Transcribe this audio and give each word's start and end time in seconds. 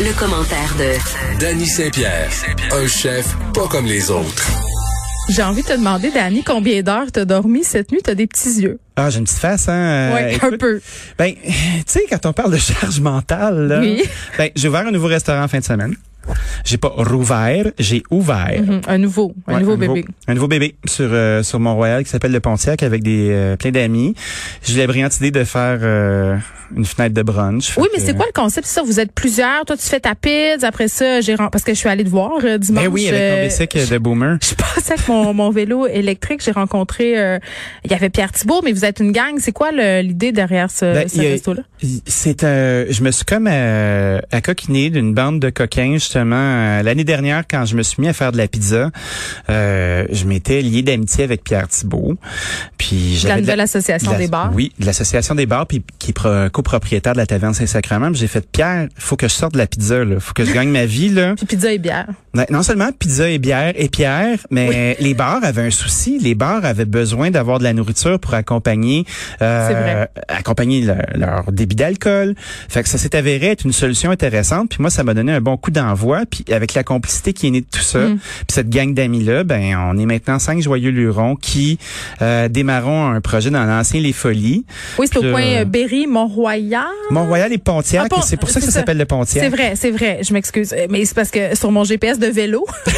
Le, 0.00 0.18
commentaire 0.18 0.74
de 0.78 1.38
Danny 1.40 1.66
Saint-Pierre, 1.66 2.30
un 2.72 2.86
chef 2.86 3.36
pas 3.52 3.68
comme 3.68 3.86
les 3.86 4.10
autres. 4.10 4.50
J'ai 5.28 5.42
envie 5.42 5.62
de 5.62 5.66
te 5.66 5.72
demander, 5.72 6.10
Danny, 6.10 6.42
combien 6.42 6.82
d'heures 6.82 7.12
t'as 7.12 7.24
dormi 7.24 7.62
cette 7.62 7.92
nuit? 7.92 8.00
T'as 8.02 8.14
des 8.14 8.26
petits 8.26 8.60
yeux. 8.60 8.78
Ah, 8.96 9.10
j'ai 9.10 9.18
une 9.18 9.24
petite 9.24 9.38
face, 9.38 9.68
hein? 9.68 10.12
Oui, 10.14 10.38
un 10.42 10.56
peu. 10.56 10.80
Ben, 11.18 11.34
tu 11.44 11.52
sais, 11.86 12.04
quand 12.08 12.26
on 12.26 12.32
parle 12.32 12.52
de 12.52 12.58
charge 12.58 13.00
mentale, 13.00 13.68
là, 13.68 13.80
oui. 13.80 14.02
ben, 14.38 14.50
j'ai 14.56 14.68
ouvert 14.68 14.86
un 14.86 14.90
nouveau 14.90 15.08
restaurant 15.08 15.42
en 15.42 15.48
fin 15.48 15.58
de 15.58 15.64
semaine. 15.64 15.94
J'ai 16.64 16.78
pas 16.78 16.92
rouvert, 16.96 17.66
j'ai 17.78 18.02
ouvert. 18.10 18.60
Mm 18.60 18.70
-hmm. 18.70 18.80
Un 18.88 18.98
nouveau, 18.98 19.34
un 19.46 19.54
ouais, 19.54 19.60
nouveau 19.60 19.72
un 19.72 19.76
bébé. 19.76 20.00
Nouveau, 20.00 20.28
un 20.28 20.34
nouveau 20.34 20.48
bébé 20.48 20.74
sur 20.84 21.08
euh, 21.10 21.42
sur 21.42 21.58
Mont-Royal 21.60 22.04
qui 22.04 22.10
s'appelle 22.10 22.32
le 22.32 22.40
Pontiac 22.40 22.82
avec 22.82 23.02
des 23.02 23.28
euh, 23.30 23.56
plein 23.56 23.70
d'amis. 23.70 24.14
J'ai 24.64 24.78
la 24.78 24.86
brillante 24.86 25.16
idée 25.18 25.30
de 25.30 25.44
faire 25.44 25.78
euh, 25.82 26.36
une 26.76 26.84
fenêtre 26.84 27.14
de 27.14 27.22
brunch. 27.22 27.76
Oui, 27.76 27.88
mais 27.92 28.00
c'est 28.00 28.14
quoi 28.16 28.26
le 28.26 28.32
concept? 28.32 28.66
C'est 28.66 28.74
ça, 28.74 28.82
vous 28.82 29.00
êtes 29.00 29.12
plusieurs, 29.12 29.64
toi 29.64 29.76
tu 29.76 29.86
fais 29.86 30.00
ta 30.00 30.14
pizza, 30.14 30.66
après 30.66 30.88
ça, 30.88 31.20
j'ai 31.20 31.36
parce 31.36 31.64
que 31.64 31.72
je 31.74 31.78
suis 31.78 31.88
allée 31.88 32.04
te 32.04 32.08
voir 32.08 32.32
euh, 32.44 32.58
dimanche. 32.58 32.84
Ben 32.84 32.90
oui, 32.90 33.08
avec 33.08 33.38
mon 33.38 33.44
bicycle 33.44 33.88
de 33.88 33.98
boomer. 33.98 34.38
Je 34.48 34.54
passais 34.54 34.92
avec 34.94 35.08
mon, 35.08 35.34
mon 35.34 35.50
vélo 35.50 35.86
électrique, 35.86 36.42
j'ai 36.44 36.52
rencontré 36.52 37.18
euh, 37.18 37.38
il 37.84 37.90
y 37.90 37.94
avait 37.94 38.10
Pierre 38.10 38.32
Thibault, 38.32 38.60
mais 38.64 38.72
vous 38.72 38.84
êtes 38.84 39.00
une 39.00 39.12
gang, 39.12 39.34
c'est 39.38 39.52
quoi 39.52 39.70
l'idée 39.72 40.32
derrière 40.32 40.70
ce, 40.70 40.84
ben, 40.94 41.08
ce 41.08 41.20
resto 41.20 41.54
là 41.54 41.62
C'est 42.06 42.44
euh, 42.44 42.86
je 42.90 43.02
me 43.02 43.10
suis 43.10 43.24
comme 43.24 43.48
euh, 43.50 44.20
accoquiné 44.30 44.90
d'une 44.90 45.14
bande 45.14 45.40
de 45.40 45.50
coquins 45.50 45.98
justement 46.12 46.82
l'année 46.82 47.04
dernière, 47.04 47.44
quand 47.48 47.64
je 47.64 47.74
me 47.74 47.82
suis 47.82 48.02
mis 48.02 48.08
à 48.08 48.12
faire 48.12 48.32
de 48.32 48.36
la 48.36 48.46
pizza, 48.46 48.90
euh, 49.48 50.04
je 50.10 50.26
m'étais 50.26 50.60
lié 50.60 50.82
d'amitié 50.82 51.24
avec 51.24 51.42
Pierre 51.42 51.68
Thibault. 51.68 52.18
Puis 52.76 53.16
j'avais 53.16 53.40
de 53.40 53.52
l'association 53.52 54.16
des 54.18 54.28
bars? 54.28 54.50
Oui, 54.52 54.72
de 54.78 54.84
l'association 54.84 55.34
des 55.34 55.46
bars, 55.46 55.66
puis 55.66 55.82
qui 55.98 56.10
est 56.10 56.50
copropriétaire 56.50 57.14
de 57.14 57.18
la 57.18 57.26
taverne 57.26 57.54
Saint-Sacrement. 57.54 58.12
J'ai 58.12 58.26
fait 58.26 58.46
Pierre, 58.46 58.88
il 58.94 59.02
faut 59.02 59.16
que 59.16 59.26
je 59.26 59.32
sorte 59.32 59.54
de 59.54 59.58
la 59.58 59.66
pizza, 59.66 60.04
là, 60.04 60.20
faut 60.20 60.34
que 60.34 60.44
je 60.44 60.52
gagne 60.52 60.68
ma 60.68 60.84
vie 60.84 61.08
là. 61.08 61.34
Puis 61.36 61.46
pizza 61.46 61.72
et 61.72 61.78
bière. 61.78 62.08
Non 62.50 62.62
seulement 62.62 62.90
pizza 62.92 63.30
et 63.30 63.38
bière 63.38 63.72
et 63.74 63.88
Pierre, 63.88 64.38
mais 64.50 64.96
oui. 64.98 65.04
les 65.04 65.14
bars 65.14 65.42
avaient 65.42 65.62
un 65.62 65.70
souci. 65.70 66.18
Les 66.18 66.34
bars 66.34 66.64
avaient 66.64 66.84
besoin 66.84 67.30
d'avoir 67.30 67.58
de 67.58 67.64
la 67.64 67.72
nourriture 67.72 68.18
pour 68.18 68.34
accompagner, 68.34 69.06
euh, 69.40 70.04
accompagner 70.28 70.82
le, 70.82 70.96
leur 71.14 71.52
débit 71.52 71.76
d'alcool. 71.76 72.34
Fait 72.68 72.82
que 72.82 72.88
ça 72.88 72.98
s'est 72.98 73.16
avéré 73.16 73.48
être 73.48 73.64
une 73.64 73.72
solution 73.72 74.10
intéressante. 74.10 74.70
Puis 74.70 74.78
moi, 74.80 74.90
ça 74.90 75.04
m'a 75.04 75.14
donné 75.14 75.32
un 75.32 75.40
bon 75.40 75.56
coup 75.56 75.70
d'envoi. 75.70 76.01
Puis 76.30 76.44
avec 76.50 76.74
la 76.74 76.84
complicité 76.84 77.32
qui 77.32 77.46
est 77.46 77.50
née 77.50 77.60
de 77.60 77.66
tout 77.70 77.82
ça, 77.82 78.00
mm. 78.00 78.18
puis 78.18 78.46
cette 78.48 78.68
gang 78.68 78.92
d'amis 78.94 79.24
là, 79.24 79.44
ben 79.44 79.76
on 79.90 79.98
est 79.98 80.06
maintenant 80.06 80.38
cinq 80.38 80.60
joyeux 80.60 80.90
lurons 80.90 81.36
qui 81.36 81.78
euh, 82.20 82.48
démarrons 82.48 83.06
un 83.06 83.20
projet 83.20 83.50
dans 83.50 83.64
l'ancien 83.64 84.00
Les 84.00 84.12
Folies. 84.12 84.64
Oui, 84.98 85.06
c'est 85.10 85.18
au 85.18 85.22
coin 85.22 85.42
euh, 85.42 85.64
Berry, 85.64 86.06
Mont-Royal. 86.06 86.84
Mont-Royal 87.10 87.52
et 87.52 87.58
Pontiac. 87.58 88.08
Ah, 88.10 88.20
c'est 88.22 88.36
pour 88.36 88.50
ça 88.50 88.60
que 88.60 88.66
ça, 88.66 88.72
ça. 88.72 88.80
s'appelle 88.80 88.98
le 88.98 89.06
Pontiac. 89.06 89.44
C'est 89.44 89.50
vrai, 89.50 89.74
c'est 89.76 89.90
vrai. 89.90 90.20
Je 90.22 90.32
m'excuse, 90.32 90.74
mais 90.90 91.04
c'est 91.04 91.14
parce 91.14 91.30
que 91.30 91.56
sur 91.56 91.70
mon 91.70 91.84
GPS 91.84 92.18
de 92.18 92.26
vélo. 92.26 92.66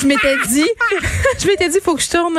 je 0.00 0.06
m'étais 0.06 0.36
dit, 0.48 0.66
je 1.40 1.46
m'étais 1.46 1.68
dit, 1.68 1.78
faut 1.82 1.94
que 1.94 2.02
je 2.02 2.10
tourne 2.10 2.38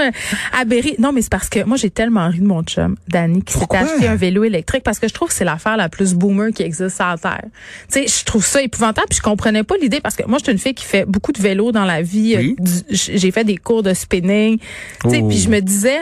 à 0.54 0.66
Berry. 0.66 0.96
Non, 1.00 1.12
mais 1.12 1.22
c'est 1.22 1.32
parce 1.32 1.50
que 1.50 1.64
moi, 1.64 1.78
j'ai 1.78 1.90
tellement 1.90 2.28
ri 2.30 2.40
de 2.40 2.46
mon 2.46 2.64
chum, 2.64 2.96
Danny, 3.08 3.42
qui 3.44 3.54
s'est 3.54 3.66
acheté 3.76 4.08
un 4.08 4.16
vélo 4.16 4.44
électrique 4.44 4.84
parce 4.84 5.00
que 5.00 5.08
je 5.08 5.14
trouve 5.14 5.30
que 5.30 5.34
c'est 5.34 5.46
l'affaire 5.46 5.78
la 5.78 5.90
plus 5.90 6.14
boomer 6.14 6.52
qui 6.54 6.64
existe 6.64 6.96
sur 6.96 7.06
la 7.06 7.18
Terre. 7.18 7.44
Tu 7.92 8.00
sais, 8.02 8.08
je 8.08 8.26
trouve 8.26 8.46
ça 8.46 8.62
épouvantable 8.62 9.08
puis 9.10 9.18
je 9.18 9.24
comprenais 9.24 9.64
pas 9.64 9.76
l'idée 9.82 10.02
parce 10.02 10.16
que 10.16 10.24
moi, 10.28 10.38
je 10.40 10.44
suis 10.46 10.52
une 10.54 10.60
fille 10.60 10.74
qui 10.76 10.86
fait 10.86 11.06
beaucoup 11.06 11.32
de 11.32 11.42
vélo 11.42 11.72
dans 11.72 11.86
la 11.86 12.02
vie. 12.02 12.36
Oui. 12.38 12.56
J'ai 12.90 13.32
fait 13.32 13.44
des 13.44 13.58
cours 13.58 13.84
de 13.84 13.94
spinning. 13.94 14.60
Tu 15.04 15.10
sais, 15.10 15.20
Oh. 15.24 15.28
puis 15.28 15.38
je 15.38 15.50
me 15.50 15.60
disais, 15.62 15.98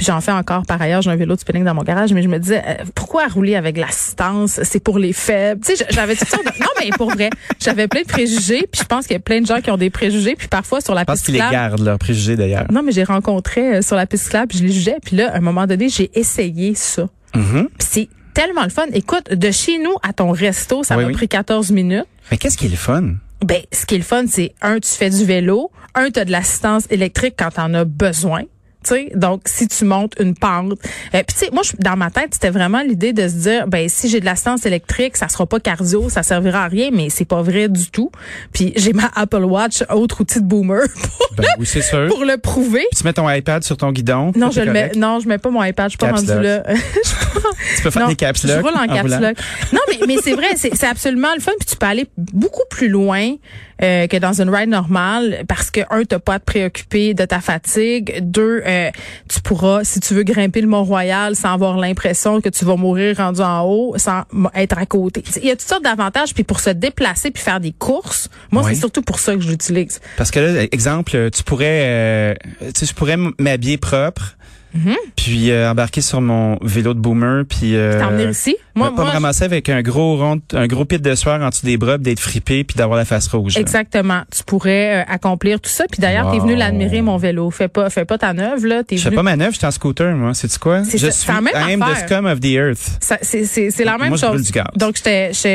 puis 0.00 0.06
j'en 0.06 0.22
fais 0.22 0.32
encore 0.32 0.64
par 0.64 0.80
ailleurs, 0.80 1.02
j'ai 1.02 1.10
un 1.10 1.16
vélo 1.16 1.34
de 1.34 1.40
spinning 1.40 1.62
dans 1.62 1.74
mon 1.74 1.82
garage, 1.82 2.14
mais 2.14 2.22
je 2.22 2.28
me 2.28 2.38
disais 2.38 2.62
euh, 2.66 2.84
pourquoi 2.94 3.26
rouler 3.28 3.54
avec 3.54 3.76
l'assistance, 3.76 4.58
c'est 4.62 4.80
pour 4.82 4.98
les 4.98 5.12
faibles. 5.12 5.60
Tu 5.62 5.76
sais, 5.76 5.84
j'avais 5.90 6.14
sortes 6.14 6.42
de 6.42 6.58
Non, 6.58 6.68
mais 6.80 6.88
pour 6.96 7.10
vrai, 7.10 7.28
j'avais 7.62 7.86
plein 7.86 8.00
de 8.00 8.06
préjugés, 8.06 8.66
puis 8.72 8.80
je 8.80 8.86
pense 8.86 9.06
qu'il 9.06 9.12
y 9.12 9.18
a 9.18 9.20
plein 9.20 9.42
de 9.42 9.46
gens 9.46 9.60
qui 9.60 9.70
ont 9.70 9.76
des 9.76 9.90
préjugés, 9.90 10.36
puis 10.36 10.48
parfois 10.48 10.80
sur 10.80 10.94
la 10.94 11.04
piste 11.04 11.26
qu'ils 11.26 11.34
les 11.34 11.40
cyclable- 11.40 11.52
gardent, 11.52 11.84
leurs 11.84 11.98
préjugés 11.98 12.36
d'ailleurs. 12.36 12.64
Non, 12.72 12.82
mais 12.82 12.92
j'ai 12.92 13.04
rencontré 13.04 13.76
euh, 13.76 13.82
sur 13.82 13.94
la 13.96 14.06
piste 14.06 14.24
cyclable, 14.24 14.48
puis 14.48 14.56
je 14.58 14.64
les 14.64 14.72
jugeais, 14.72 14.96
puis 15.04 15.16
là 15.16 15.30
à 15.34 15.36
un 15.36 15.40
moment 15.40 15.66
donné, 15.66 15.90
j'ai 15.90 16.10
essayé 16.18 16.74
ça. 16.74 17.06
Puis 17.34 17.42
c'est 17.78 18.08
tellement 18.32 18.64
le 18.64 18.70
fun. 18.70 18.86
Écoute, 18.94 19.34
de 19.34 19.50
chez 19.50 19.78
nous 19.78 19.94
à 20.02 20.14
ton 20.14 20.30
resto, 20.30 20.82
ça 20.82 20.96
Oui, 20.96 21.02
m'a 21.02 21.08
oui. 21.08 21.14
pris 21.14 21.28
14 21.28 21.70
minutes. 21.72 22.06
Mais 22.30 22.38
qu'est-ce 22.38 22.56
qui 22.56 22.66
est 22.66 22.70
le 22.70 22.76
fun? 22.76 23.16
Ben, 23.44 23.60
ce 23.72 23.84
qui 23.86 23.96
est 23.96 23.98
le 23.98 24.04
fun, 24.04 24.24
c'est 24.28 24.54
un, 24.62 24.78
tu 24.78 24.88
fais 24.88 25.10
du 25.10 25.24
vélo, 25.24 25.70
un, 25.94 26.10
tu 26.10 26.20
as 26.20 26.24
de 26.24 26.30
l'assistance 26.32 26.84
électrique 26.90 27.34
quand 27.38 27.50
tu 27.50 27.60
en 27.60 27.74
as 27.74 27.84
besoin. 27.84 28.42
Tu 28.82 28.94
sais, 28.94 29.12
donc 29.14 29.42
si 29.44 29.68
tu 29.68 29.84
montes 29.84 30.14
une 30.20 30.34
pente, 30.34 30.72
euh, 31.14 31.22
puis 31.22 31.24
tu 31.28 31.34
sais, 31.36 31.50
moi 31.52 31.62
je- 31.62 31.72
dans 31.78 31.96
ma 31.96 32.10
tête 32.10 32.30
c'était 32.32 32.48
vraiment 32.50 32.80
l'idée 32.80 33.12
de 33.12 33.28
se 33.28 33.34
dire 33.34 33.66
ben 33.68 33.88
si 33.90 34.08
j'ai 34.08 34.20
de 34.20 34.24
l'assistance 34.24 34.64
électrique, 34.64 35.18
ça 35.18 35.28
sera 35.28 35.44
pas 35.46 35.60
cardio, 35.60 36.08
ça 36.08 36.22
servira 36.22 36.64
à 36.64 36.68
rien, 36.68 36.88
mais 36.90 37.10
c'est 37.10 37.26
pas 37.26 37.42
vrai 37.42 37.68
du 37.68 37.90
tout. 37.90 38.10
Puis 38.54 38.72
j'ai 38.76 38.94
ma 38.94 39.10
Apple 39.14 39.44
Watch, 39.44 39.82
autre 39.90 40.22
outil 40.22 40.40
de 40.40 40.46
boomer 40.46 40.80
pour, 40.94 41.28
Ben 41.36 41.44
oui, 41.58 41.66
c'est 41.66 41.82
sûr. 41.82 42.08
pour 42.08 42.24
le 42.24 42.38
prouver. 42.38 42.86
Puis 42.90 43.00
tu 43.00 43.04
mets 43.04 43.12
ton 43.12 43.28
iPad 43.28 43.62
sur 43.62 43.76
ton 43.76 43.92
guidon. 43.92 44.32
Non, 44.34 44.50
je 44.50 44.62
le 44.62 44.72
mets, 44.72 44.92
non, 44.96 45.20
je 45.20 45.28
mets 45.28 45.38
pas 45.38 45.50
mon 45.50 45.62
iPad, 45.62 45.86
je 45.86 45.90
suis 45.90 45.98
pas 45.98 46.08
Caps 46.12 46.20
rendu 46.30 46.42
là. 46.42 46.62
Tu 47.76 47.82
peux 47.82 47.90
faire 47.90 48.02
Non, 48.02 48.08
des 48.08 48.16
caps 48.16 48.46
Je 48.46 48.52
roule 48.54 48.72
en 48.74 48.86
caps 48.86 49.02
roulant. 49.02 49.20
lock. 49.20 49.36
Non, 49.72 49.80
mais, 49.88 49.98
mais 50.06 50.16
c'est 50.22 50.32
vrai, 50.32 50.48
c'est 50.56 50.74
c'est 50.74 50.86
absolument 50.86 51.28
le 51.34 51.40
fun. 51.40 51.52
Puis 51.58 51.68
tu 51.68 51.76
peux 51.76 51.86
aller 51.86 52.06
beaucoup 52.16 52.64
plus 52.70 52.88
loin 52.88 53.34
euh, 53.82 54.06
que 54.06 54.16
dans 54.16 54.40
une 54.40 54.50
ride 54.50 54.68
normale 54.68 55.44
parce 55.48 55.70
que, 55.70 55.80
un, 55.90 56.04
t'as 56.04 56.18
pas 56.18 56.34
à 56.34 56.38
te 56.38 56.44
préoccuper 56.44 57.14
de 57.14 57.24
ta 57.24 57.40
fatigue. 57.40 58.18
Deux, 58.22 58.62
euh, 58.66 58.90
tu 59.28 59.40
pourras, 59.40 59.84
si 59.84 60.00
tu 60.00 60.14
veux 60.14 60.22
grimper 60.22 60.60
le 60.60 60.66
Mont-Royal 60.68 61.34
sans 61.36 61.52
avoir 61.54 61.76
l'impression 61.78 62.40
que 62.40 62.48
tu 62.48 62.64
vas 62.64 62.76
mourir 62.76 63.16
rendu 63.16 63.40
en 63.40 63.62
haut, 63.64 63.94
sans 63.96 64.22
être 64.54 64.78
à 64.78 64.86
côté. 64.86 65.22
Il 65.36 65.46
y 65.46 65.50
a 65.50 65.56
toutes 65.56 65.68
sortes 65.68 65.84
d'avantages. 65.84 66.34
Puis 66.34 66.44
pour 66.44 66.60
se 66.60 66.70
déplacer 66.70 67.30
puis 67.30 67.42
faire 67.42 67.60
des 67.60 67.72
courses, 67.72 68.28
moi, 68.50 68.62
Oui. 68.64 68.74
c'est 68.74 68.80
surtout 68.80 69.02
pour 69.02 69.18
ça 69.18 69.34
que 69.34 69.40
je 69.40 69.48
l'utilise. 69.48 70.00
Parce 70.16 70.30
que 70.30 70.40
là, 70.40 70.62
exemple, 70.72 71.30
tu 71.30 71.42
pourrais, 71.42 71.80
euh, 71.82 72.34
tu 72.74 72.92
pourrais 72.94 73.16
m'habiller 73.38 73.78
propre, 73.78 74.36
Mhm. 74.74 74.94
puis 75.16 75.50
euh, 75.50 75.70
embarquer 75.70 76.00
sur 76.00 76.20
mon 76.20 76.56
vélo 76.62 76.94
de 76.94 76.98
boomer, 77.00 77.44
puis 77.48 77.74
euh, 77.76 77.98
T'emmener 78.00 78.30
ici? 78.30 78.56
pas 78.74 78.90
me 78.90 79.10
ramasser 79.10 79.44
avec 79.44 79.68
un 79.68 79.82
gros 79.82 80.16
rond, 80.16 80.40
un 80.54 80.66
gros 80.66 80.84
pit 80.86 81.02
de 81.02 81.14
soir 81.14 81.40
en 81.42 81.48
dessous 81.50 81.66
des 81.66 81.76
bras, 81.76 81.98
d'être 81.98 82.20
fripé, 82.20 82.64
puis 82.64 82.76
d'avoir 82.76 82.96
la 82.98 83.04
face 83.04 83.28
rouge. 83.28 83.54
là. 83.56 83.60
Exactement. 83.60 84.22
Tu 84.34 84.42
pourrais 84.44 85.00
euh, 85.00 85.04
accomplir 85.08 85.60
tout 85.60 85.68
ça. 85.68 85.84
Puis 85.90 86.00
d'ailleurs, 86.00 86.30
t'es 86.30 86.38
Wow. 86.38 86.44
venu 86.46 86.56
l'admirer, 86.56 87.02
mon 87.02 87.16
vélo. 87.18 87.50
Fais 87.50 87.68
pas, 87.68 87.90
fais 87.90 88.04
pas 88.06 88.16
ta 88.16 88.32
neuve, 88.32 88.64
là. 88.64 88.82
T'es 88.84 88.96
Je 88.96 89.02
fais 89.08 89.14
pas 89.14 89.22
ma 89.22 89.36
neuf, 89.36 89.52
j'étais 89.54 89.66
en 89.66 89.70
scooter, 89.70 90.14
moi. 90.16 90.32
C'est 90.34 90.56
quoi? 90.58 90.84
C'est 90.84 90.96
Je 90.98 91.06
ça, 91.06 91.12
suis 91.12 91.32
la 91.32 91.40
même 91.42 91.52
I 91.54 91.72
am 91.74 91.80
the 91.80 91.82
affaire. 91.82 92.06
scum 92.08 92.26
of 92.26 92.40
the 92.40 92.46
earth. 92.46 92.98
C'est, 93.22 93.84
la 93.84 93.98
même 93.98 94.08
Moi, 94.08 94.16
je 94.16 94.26
chose. 94.26 94.42
du 94.44 94.52
gaz. 94.52 94.64
Donc, 94.76 94.96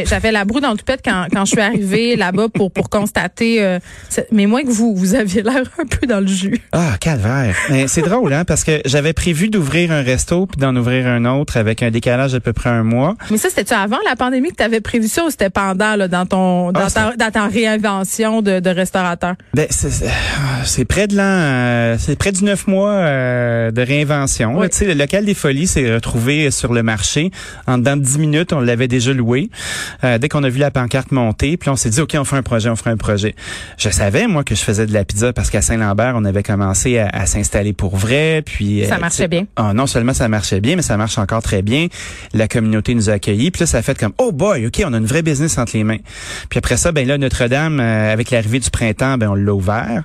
j'avais 0.07 0.31
la 0.31 0.45
broue 0.45 0.59
dans 0.59 0.71
le 0.71 0.77
toupette 0.77 1.01
quand, 1.03 1.25
quand 1.33 1.45
je 1.45 1.51
suis 1.51 1.61
arrivée 1.61 2.15
là-bas 2.17 2.47
pour, 2.53 2.71
pour 2.71 2.89
constater. 2.89 3.63
euh, 3.63 3.79
mais 4.31 4.45
moins 4.45 4.61
que 4.63 4.69
vous, 4.71 4.95
vous 4.95 5.15
aviez 5.15 5.41
l'air 5.41 5.63
un 5.79 5.85
peu 5.85 6.05
dans 6.05 6.19
le 6.19 6.27
jus. 6.27 6.61
Ah, 6.71 6.97
calvaire. 6.99 7.55
Mais 7.69 7.87
c'est 7.87 8.01
drôle, 8.03 8.33
hein, 8.33 8.43
parce 8.45 8.63
que 8.63 8.81
j'avais 8.85 9.04
prévu 9.13 9.49
d'ouvrir 9.49 9.91
un 9.91 10.01
resto 10.01 10.45
puis 10.45 10.59
d'en 10.59 10.75
ouvrir 10.75 11.07
un 11.07 11.25
autre 11.25 11.57
avec 11.57 11.83
un 11.83 11.91
décalage 11.91 12.33
d'à 12.33 12.39
peu 12.39 12.53
près 12.53 12.69
un 12.69 12.83
mois. 12.83 13.15
Mais 13.31 13.37
ça, 13.37 13.49
c'était-tu 13.49 13.73
avant 13.73 13.97
la 14.07 14.15
pandémie 14.15 14.49
que 14.51 14.55
tu 14.57 14.63
avais 14.63 14.81
prévu 14.81 15.07
ça 15.07 15.25
ou 15.25 15.29
c'était 15.29 15.49
pendant, 15.49 15.95
là, 15.95 16.07
dans 16.07 16.25
ton, 16.25 16.71
dans, 16.71 16.81
Ah, 16.81 16.91
ta, 16.91 17.15
dans 17.15 17.31
ta 17.31 17.47
réinvention 17.47 18.41
de, 18.41 18.59
de 18.59 18.69
restaurateur? 18.69 19.35
Ben, 19.53 19.67
c'est- 19.69 20.85
près 20.85 21.07
de 21.07 21.15
l'an, 21.15 21.23
euh, 21.25 21.95
c'est 21.97 22.15
près 22.17 22.31
du 22.31 22.43
neuf 22.43 22.67
mois 22.67 22.91
euh, 22.91 23.71
de 23.71 23.81
réinvention. 23.81 24.59
Oui. 24.59 24.69
Tu 24.69 24.77
sais, 24.77 24.85
le 24.85 24.93
local 24.93 25.25
des 25.25 25.33
folies 25.33 25.67
s'est 25.67 25.93
retrouvé 25.93 26.51
sur 26.51 26.73
le 26.73 26.83
marché. 26.83 27.31
En 27.67 27.77
dedans 27.77 27.97
de 27.97 28.01
10 28.03 28.19
minutes, 28.19 28.53
on 28.53 28.59
l'avait 28.59 28.87
déjà 28.87 29.13
loué. 29.13 29.49
Euh, 30.03 30.17
dès 30.17 30.29
qu'on 30.29 30.43
a 30.43 30.49
vu 30.49 30.59
la 30.59 30.71
pancarte 30.71 31.11
monter, 31.11 31.57
puis 31.57 31.69
on 31.69 31.75
s'est 31.75 31.89
dit, 31.89 32.01
OK, 32.01 32.15
on 32.19 32.23
fait 32.23 32.35
un 32.35 32.43
projet, 32.43 32.69
on 32.69 32.75
fera 32.75 32.91
un 32.91 32.97
projet. 32.97 33.35
Je 33.77 33.89
savais, 33.89 34.27
moi, 34.27 34.43
que 34.43 34.53
je 34.55 34.61
faisais 34.61 34.85
de 34.85 34.93
la 34.93 35.03
pizza 35.03 35.33
parce 35.33 35.49
qu'à 35.49 35.61
Saint-Lambert, 35.61 36.13
on 36.15 36.25
avait 36.25 36.43
commencé 36.43 36.99
à, 36.99 37.09
à 37.09 37.25
s'installer 37.25 37.73
pour 37.73 37.95
vrai. 37.97 38.43
Puis 38.45 38.85
Ça 38.87 38.94
euh, 38.95 39.01
marchait 39.01 39.23
tu 39.23 39.29
bien. 39.29 39.45
ah, 39.55 39.73
non 39.73 39.87
seulement 39.87 40.13
ça 40.13 40.27
marchait 40.27 40.61
bien, 40.61 40.75
mais 40.75 40.81
ça 40.81 40.97
marche 40.97 41.17
encore 41.17 41.41
très 41.41 41.61
bien. 41.61 41.87
La 42.33 42.47
communauté 42.47 42.95
nous 42.95 43.09
a 43.09 43.13
accueillis. 43.13 43.51
Puis 43.51 43.61
là, 43.61 43.65
ça 43.67 43.77
a 43.79 43.81
fait 43.81 43.97
comme, 43.97 44.13
oh 44.17 44.31
boy, 44.31 44.67
OK, 44.67 44.81
on 44.85 44.93
a 44.93 44.97
une 44.97 45.05
vraie 45.05 45.21
business 45.21 45.57
entre 45.57 45.75
les 45.77 45.83
mains. 45.83 45.97
Puis 46.49 46.57
après 46.57 46.77
ça, 46.77 46.91
ben 46.91 47.07
là, 47.07 47.17
Notre-Dame, 47.17 47.79
euh, 47.79 48.11
avec 48.13 48.31
l'arrivée 48.31 48.59
du 48.59 48.69
printemps, 48.69 49.17
ben 49.17 49.29
on 49.29 49.35
l'a 49.35 49.53
ouvert. 49.53 50.03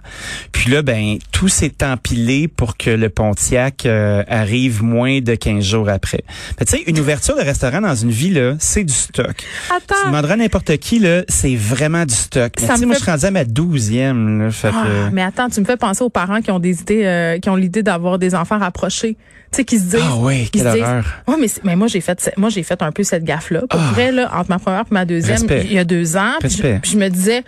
Puis 0.53 0.71
là, 0.71 0.83
ben 0.83 1.19
tout 1.33 1.49
s'est 1.49 1.83
empilé 1.83 2.49
pour 2.49 2.77
que 2.77 2.91
le 2.91 3.09
Pontiac 3.09 3.87
euh, 3.87 4.23
arrive 4.29 4.83
moins 4.83 5.21
de 5.21 5.35
15 5.35 5.65
jours 5.65 5.89
après. 5.89 6.23
Mais 6.59 6.67
Tu 6.67 6.77
sais, 6.77 6.83
une 6.87 6.99
ouverture 7.01 7.37
de 7.37 7.43
restaurant 7.43 7.81
dans 7.81 7.95
une 7.95 8.11
ville, 8.11 8.35
là, 8.35 8.55
c'est 8.59 8.85
du 8.85 8.93
stock. 8.93 9.37
Tu 9.37 9.47
Attends. 9.75 10.07
demanderas 10.07 10.35
à 10.35 10.37
n'importe 10.37 10.77
qui, 10.79 10.99
là, 10.99 11.23
c'est 11.29 11.57
vraiment 11.57 12.05
du 12.05 12.15
stock. 12.15 12.53
Mais 12.61 12.67
Ça 12.67 12.75
tu 12.75 12.81
me 12.83 12.87
moi, 12.87 12.95
fait- 12.95 12.99
je 13.01 13.03
suis 13.05 13.11
rendu 13.13 13.25
à 13.27 13.31
ma 13.31 13.45
douzième. 13.45 14.43
Là, 14.45 14.51
fait 14.51 14.71
que, 14.71 14.75
Ah, 14.77 15.11
mais 15.13 15.23
attends, 15.23 15.49
tu 15.49 15.61
me 15.61 15.65
fais 15.65 15.77
penser 15.77 16.03
aux 16.03 16.11
parents 16.11 16.41
qui 16.41 16.51
ont 16.51 16.59
des 16.59 16.81
idées, 16.81 17.05
euh, 17.05 17.39
qui 17.39 17.49
ont 17.49 17.57
l'idée 17.57 17.83
d'avoir 17.83 18.19
des 18.19 18.35
enfants 18.35 18.59
rapprochés. 18.81 19.17
Tu 19.53 19.57
sais, 19.57 19.65
qui 19.65 19.79
se 19.79 19.85
disent. 19.85 20.01
Ah 20.03 20.15
oui, 20.19 20.45
qui 20.45 20.63
quelle 20.63 20.69
horreur. 20.69 21.05
Ouais, 21.27 21.35
mais, 21.41 21.49
mais 21.65 21.75
moi, 21.77 21.89
j'ai 21.89 22.01
fait, 22.01 22.31
moi, 22.37 22.51
j'ai 22.51 22.63
fait 22.63 22.81
un 22.83 22.93
peu 22.93 23.03
cette 23.03 23.25
gaffe-là. 23.25 23.63
Pour 23.69 23.81
Ah. 23.81 23.91
vrai, 23.93 24.13
là, 24.13 24.31
entre 24.35 24.49
ma 24.51 24.59
première 24.61 24.83
et 24.83 24.95
ma 24.95 25.05
deuxième, 25.05 25.39
Respect. 25.39 25.63
il 25.65 25.73
y 25.73 25.79
a 25.79 25.85
deux 25.85 26.17
ans. 26.17 26.35
Puis 26.39 26.51
je, 26.51 26.63
Respect. 26.63 26.79
puis 26.83 26.93
je 26.93 26.97
me 26.99 27.09
disais, 27.09 27.43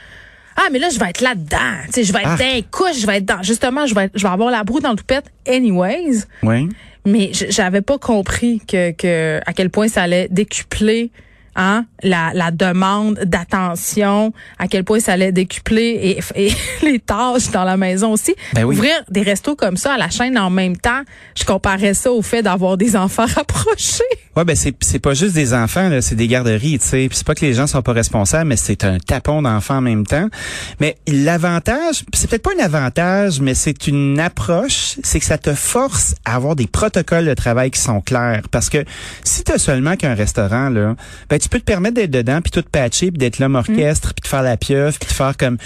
ah, 0.56 0.62
mais 0.72 0.80
là, 0.80 0.88
je 0.92 0.98
vais 0.98 1.08
être 1.10 1.20
là-dedans. 1.20 1.56
Tu 1.86 1.92
sais, 1.92 2.04
je 2.04 2.12
vais 2.12 2.18
être 2.20 2.28
Ah. 2.32 2.36
dans 2.36 2.54
les 2.56 2.62
couches, 2.64 3.00
je 3.00 3.06
vais 3.06 3.18
être 3.18 3.24
dans, 3.24 3.42
justement, 3.44 3.86
je 3.86 3.94
vais 3.94 4.04
être- 4.06 4.12
je 4.18 4.22
vais 4.26 4.32
avoir 4.32 4.50
la 4.50 4.64
broue 4.64 4.80
dans 4.80 4.90
le 4.90 4.96
toupette 4.96 5.26
anyways. 5.48 6.24
Oui. 6.42 6.68
Mais 7.06 7.30
j'avais 7.32 7.82
pas 7.82 7.98
compris 7.98 8.60
que, 8.66 8.90
que, 8.92 9.40
à 9.46 9.52
quel 9.52 9.70
point 9.70 9.86
ça 9.88 10.02
allait 10.02 10.26
décupler 10.30 11.10
hein, 11.56 11.84
la, 12.02 12.32
la 12.34 12.50
demande 12.50 13.20
d'attention, 13.24 14.32
à 14.58 14.68
quel 14.68 14.84
point 14.84 15.00
ça 15.00 15.12
allait 15.12 15.32
décupler 15.32 16.20
et, 16.36 16.46
et 16.46 16.52
les 16.82 16.98
tâches 16.98 17.50
dans 17.50 17.64
la 17.64 17.76
maison 17.76 18.12
aussi. 18.12 18.34
Ben 18.54 18.64
oui. 18.64 18.76
Ouvrir 18.76 18.94
des 19.10 19.22
restos 19.22 19.56
comme 19.56 19.76
ça 19.76 19.94
à 19.94 19.98
la 19.98 20.10
chaîne 20.10 20.38
en 20.38 20.50
même 20.50 20.76
temps, 20.76 21.02
je 21.36 21.44
comparais 21.44 21.94
ça 21.94 22.10
au 22.12 22.22
fait 22.22 22.42
d'avoir 22.42 22.76
des 22.76 22.96
enfants 22.96 23.26
rapprochés. 23.34 24.02
Ouais, 24.36 24.44
ben 24.44 24.56
c'est 24.56 24.74
c'est 24.80 24.98
pas 24.98 25.14
juste 25.14 25.34
des 25.34 25.52
enfants 25.52 25.88
là, 25.88 26.00
c'est 26.00 26.14
des 26.14 26.26
garderies, 26.26 26.78
tu 26.78 26.86
sais. 26.86 27.06
Puis 27.08 27.18
c'est 27.18 27.26
pas 27.26 27.34
que 27.34 27.44
les 27.44 27.54
gens 27.54 27.66
sont 27.66 27.82
pas 27.82 27.92
responsables, 27.92 28.48
mais 28.48 28.56
c'est 28.56 28.84
un 28.84 28.98
tapon 28.98 29.42
d'enfants 29.42 29.76
en 29.76 29.80
même 29.82 30.06
temps. 30.06 30.28
Mais 30.80 30.96
l'avantage, 31.06 32.04
c'est 32.14 32.28
peut-être 32.30 32.42
pas 32.42 32.52
un 32.58 32.64
avantage, 32.64 33.40
mais 33.40 33.54
c'est 33.54 33.86
une 33.86 34.18
approche, 34.18 34.96
c'est 35.02 35.20
que 35.20 35.26
ça 35.26 35.38
te 35.38 35.54
force 35.54 36.14
à 36.24 36.36
avoir 36.36 36.56
des 36.56 36.66
protocoles 36.66 37.26
de 37.26 37.34
travail 37.34 37.70
qui 37.70 37.80
sont 37.80 38.00
clairs. 38.00 38.42
Parce 38.50 38.70
que 38.70 38.84
si 39.24 39.44
tu 39.44 39.52
as 39.52 39.58
seulement 39.58 39.96
qu'un 39.96 40.14
restaurant 40.14 40.70
là, 40.70 40.96
ben 41.28 41.38
tu 41.42 41.48
peux 41.48 41.58
te 41.58 41.64
permettre 41.64 41.96
d'être 41.96 42.10
dedans 42.10 42.40
puis 42.40 42.50
tout 42.50 42.62
patcher 42.70 43.10
puis 43.10 43.18
d'être 43.18 43.38
l'homme 43.38 43.56
orchestre 43.56 44.14
puis 44.14 44.22
de 44.22 44.28
faire 44.28 44.42
la 44.42 44.56
pieuvre 44.56 44.96
puis 44.98 45.08
de 45.08 45.12
faire 45.12 45.36
comme 45.36 45.58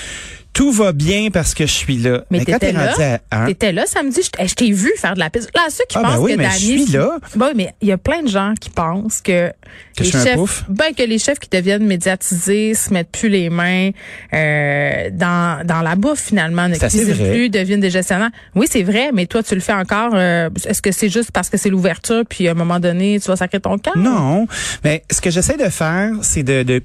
tout 0.57 0.73
va 0.73 0.93
bien 0.93 1.29
parce 1.31 1.53
que 1.53 1.67
je 1.67 1.73
suis 1.73 1.99
là. 1.99 2.25
Mais, 2.31 2.39
quand 2.39 2.45
t'étais 2.55 2.59
t'es 2.69 2.73
là, 2.73 2.91
rendu 2.93 3.03
à 3.03 3.21
un, 3.43 3.47
t'étais 3.47 3.73
là 3.73 3.85
samedi, 3.85 4.23
je, 4.23 4.55
t'ai 4.55 4.73
vu 4.73 4.91
faire 4.97 5.13
de 5.13 5.19
la 5.19 5.29
pizza. 5.29 5.49
Là, 5.55 5.67
ceux 5.69 5.85
qui 5.87 5.99
Ah, 5.99 6.03
ben 6.03 6.09
pensent 6.09 6.19
oui, 6.21 6.33
que 6.33 6.39
mais 6.39 6.51
je 6.51 6.57
suis 6.57 6.87
là. 6.87 7.19
Bon, 7.35 7.53
mais 7.55 7.75
il 7.83 7.89
y 7.89 7.93
a 7.93 7.99
plein 7.99 8.23
de 8.23 8.29
gens 8.29 8.55
qui 8.59 8.71
pensent 8.71 9.21
que, 9.21 9.51
Que 9.99 10.03
je 10.05 10.13
les 10.13 10.17
un 10.17 10.25
chefs, 10.25 10.35
pouf. 10.37 10.65
ben 10.71 10.95
que 10.97 11.03
les 11.03 11.19
chefs 11.19 11.39
qui 11.41 11.51
deviennent 11.51 11.85
médiatisés 11.87 12.73
se 12.73 12.91
mettent 12.91 13.11
plus 13.13 13.29
les 13.29 13.51
mains 13.51 13.91
euh, 14.33 15.11
dans 15.13 15.63
dans 15.67 15.83
la 15.83 15.95
bouffe 15.95 16.23
finalement, 16.23 16.69
ne 16.69 16.77
cuisinent 16.77 17.15
plus, 17.15 17.51
deviennent 17.51 17.81
des 17.81 17.91
gestionnaires. 17.91 18.31
Oui, 18.55 18.67
c'est 18.71 18.83
vrai, 18.83 19.11
mais 19.13 19.27
toi 19.27 19.43
tu 19.43 19.55
le 19.55 19.61
fais 19.61 19.75
encore. 19.75 20.13
euh, 20.15 20.49
Est-ce 20.67 20.81
que 20.81 20.91
c'est 20.91 21.11
juste 21.11 21.33
parce 21.33 21.51
que 21.51 21.59
c'est 21.59 21.69
l'ouverture 21.71 22.23
puis 22.27 22.49
à 22.49 22.53
un 22.53 22.55
moment 22.55 22.81
donné 22.81 23.21
tu 23.21 23.29
vas 23.29 23.37
sacrer 23.37 23.61
ton 23.61 23.77
camp 23.77 23.93
non, 23.97 24.47
mais 24.85 25.05
ce 25.11 25.21
que 25.21 25.29
j'essaie 25.31 25.59
de 25.59 25.69
faire, 25.69 26.13
c'est 26.23 26.43
de 26.43 26.63
de, 26.63 26.83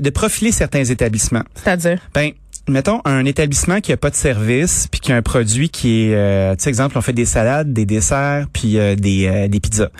de 0.00 0.10
profiler 0.10 0.52
certains 0.52 0.84
établissements. 0.84 1.42
C'est-à-dire? 1.54 1.98
Ben, 2.14 2.30
mettons 2.68 3.00
un 3.04 3.24
établissement 3.24 3.80
qui 3.80 3.92
a 3.92 3.96
pas 3.96 4.10
de 4.10 4.14
service 4.14 4.88
puis 4.90 5.00
qui 5.00 5.12
a 5.12 5.16
un 5.16 5.22
produit 5.22 5.68
qui 5.68 6.04
est 6.08 6.14
euh, 6.14 6.54
tu 6.56 6.62
sais 6.64 6.68
exemple 6.70 6.96
on 6.96 7.00
fait 7.02 7.12
des 7.12 7.26
salades, 7.26 7.72
des 7.72 7.84
desserts 7.86 8.46
puis 8.52 8.78
euh, 8.78 8.96
des 8.96 9.26
euh, 9.26 9.48
des 9.48 9.60
pizzas. 9.60 9.90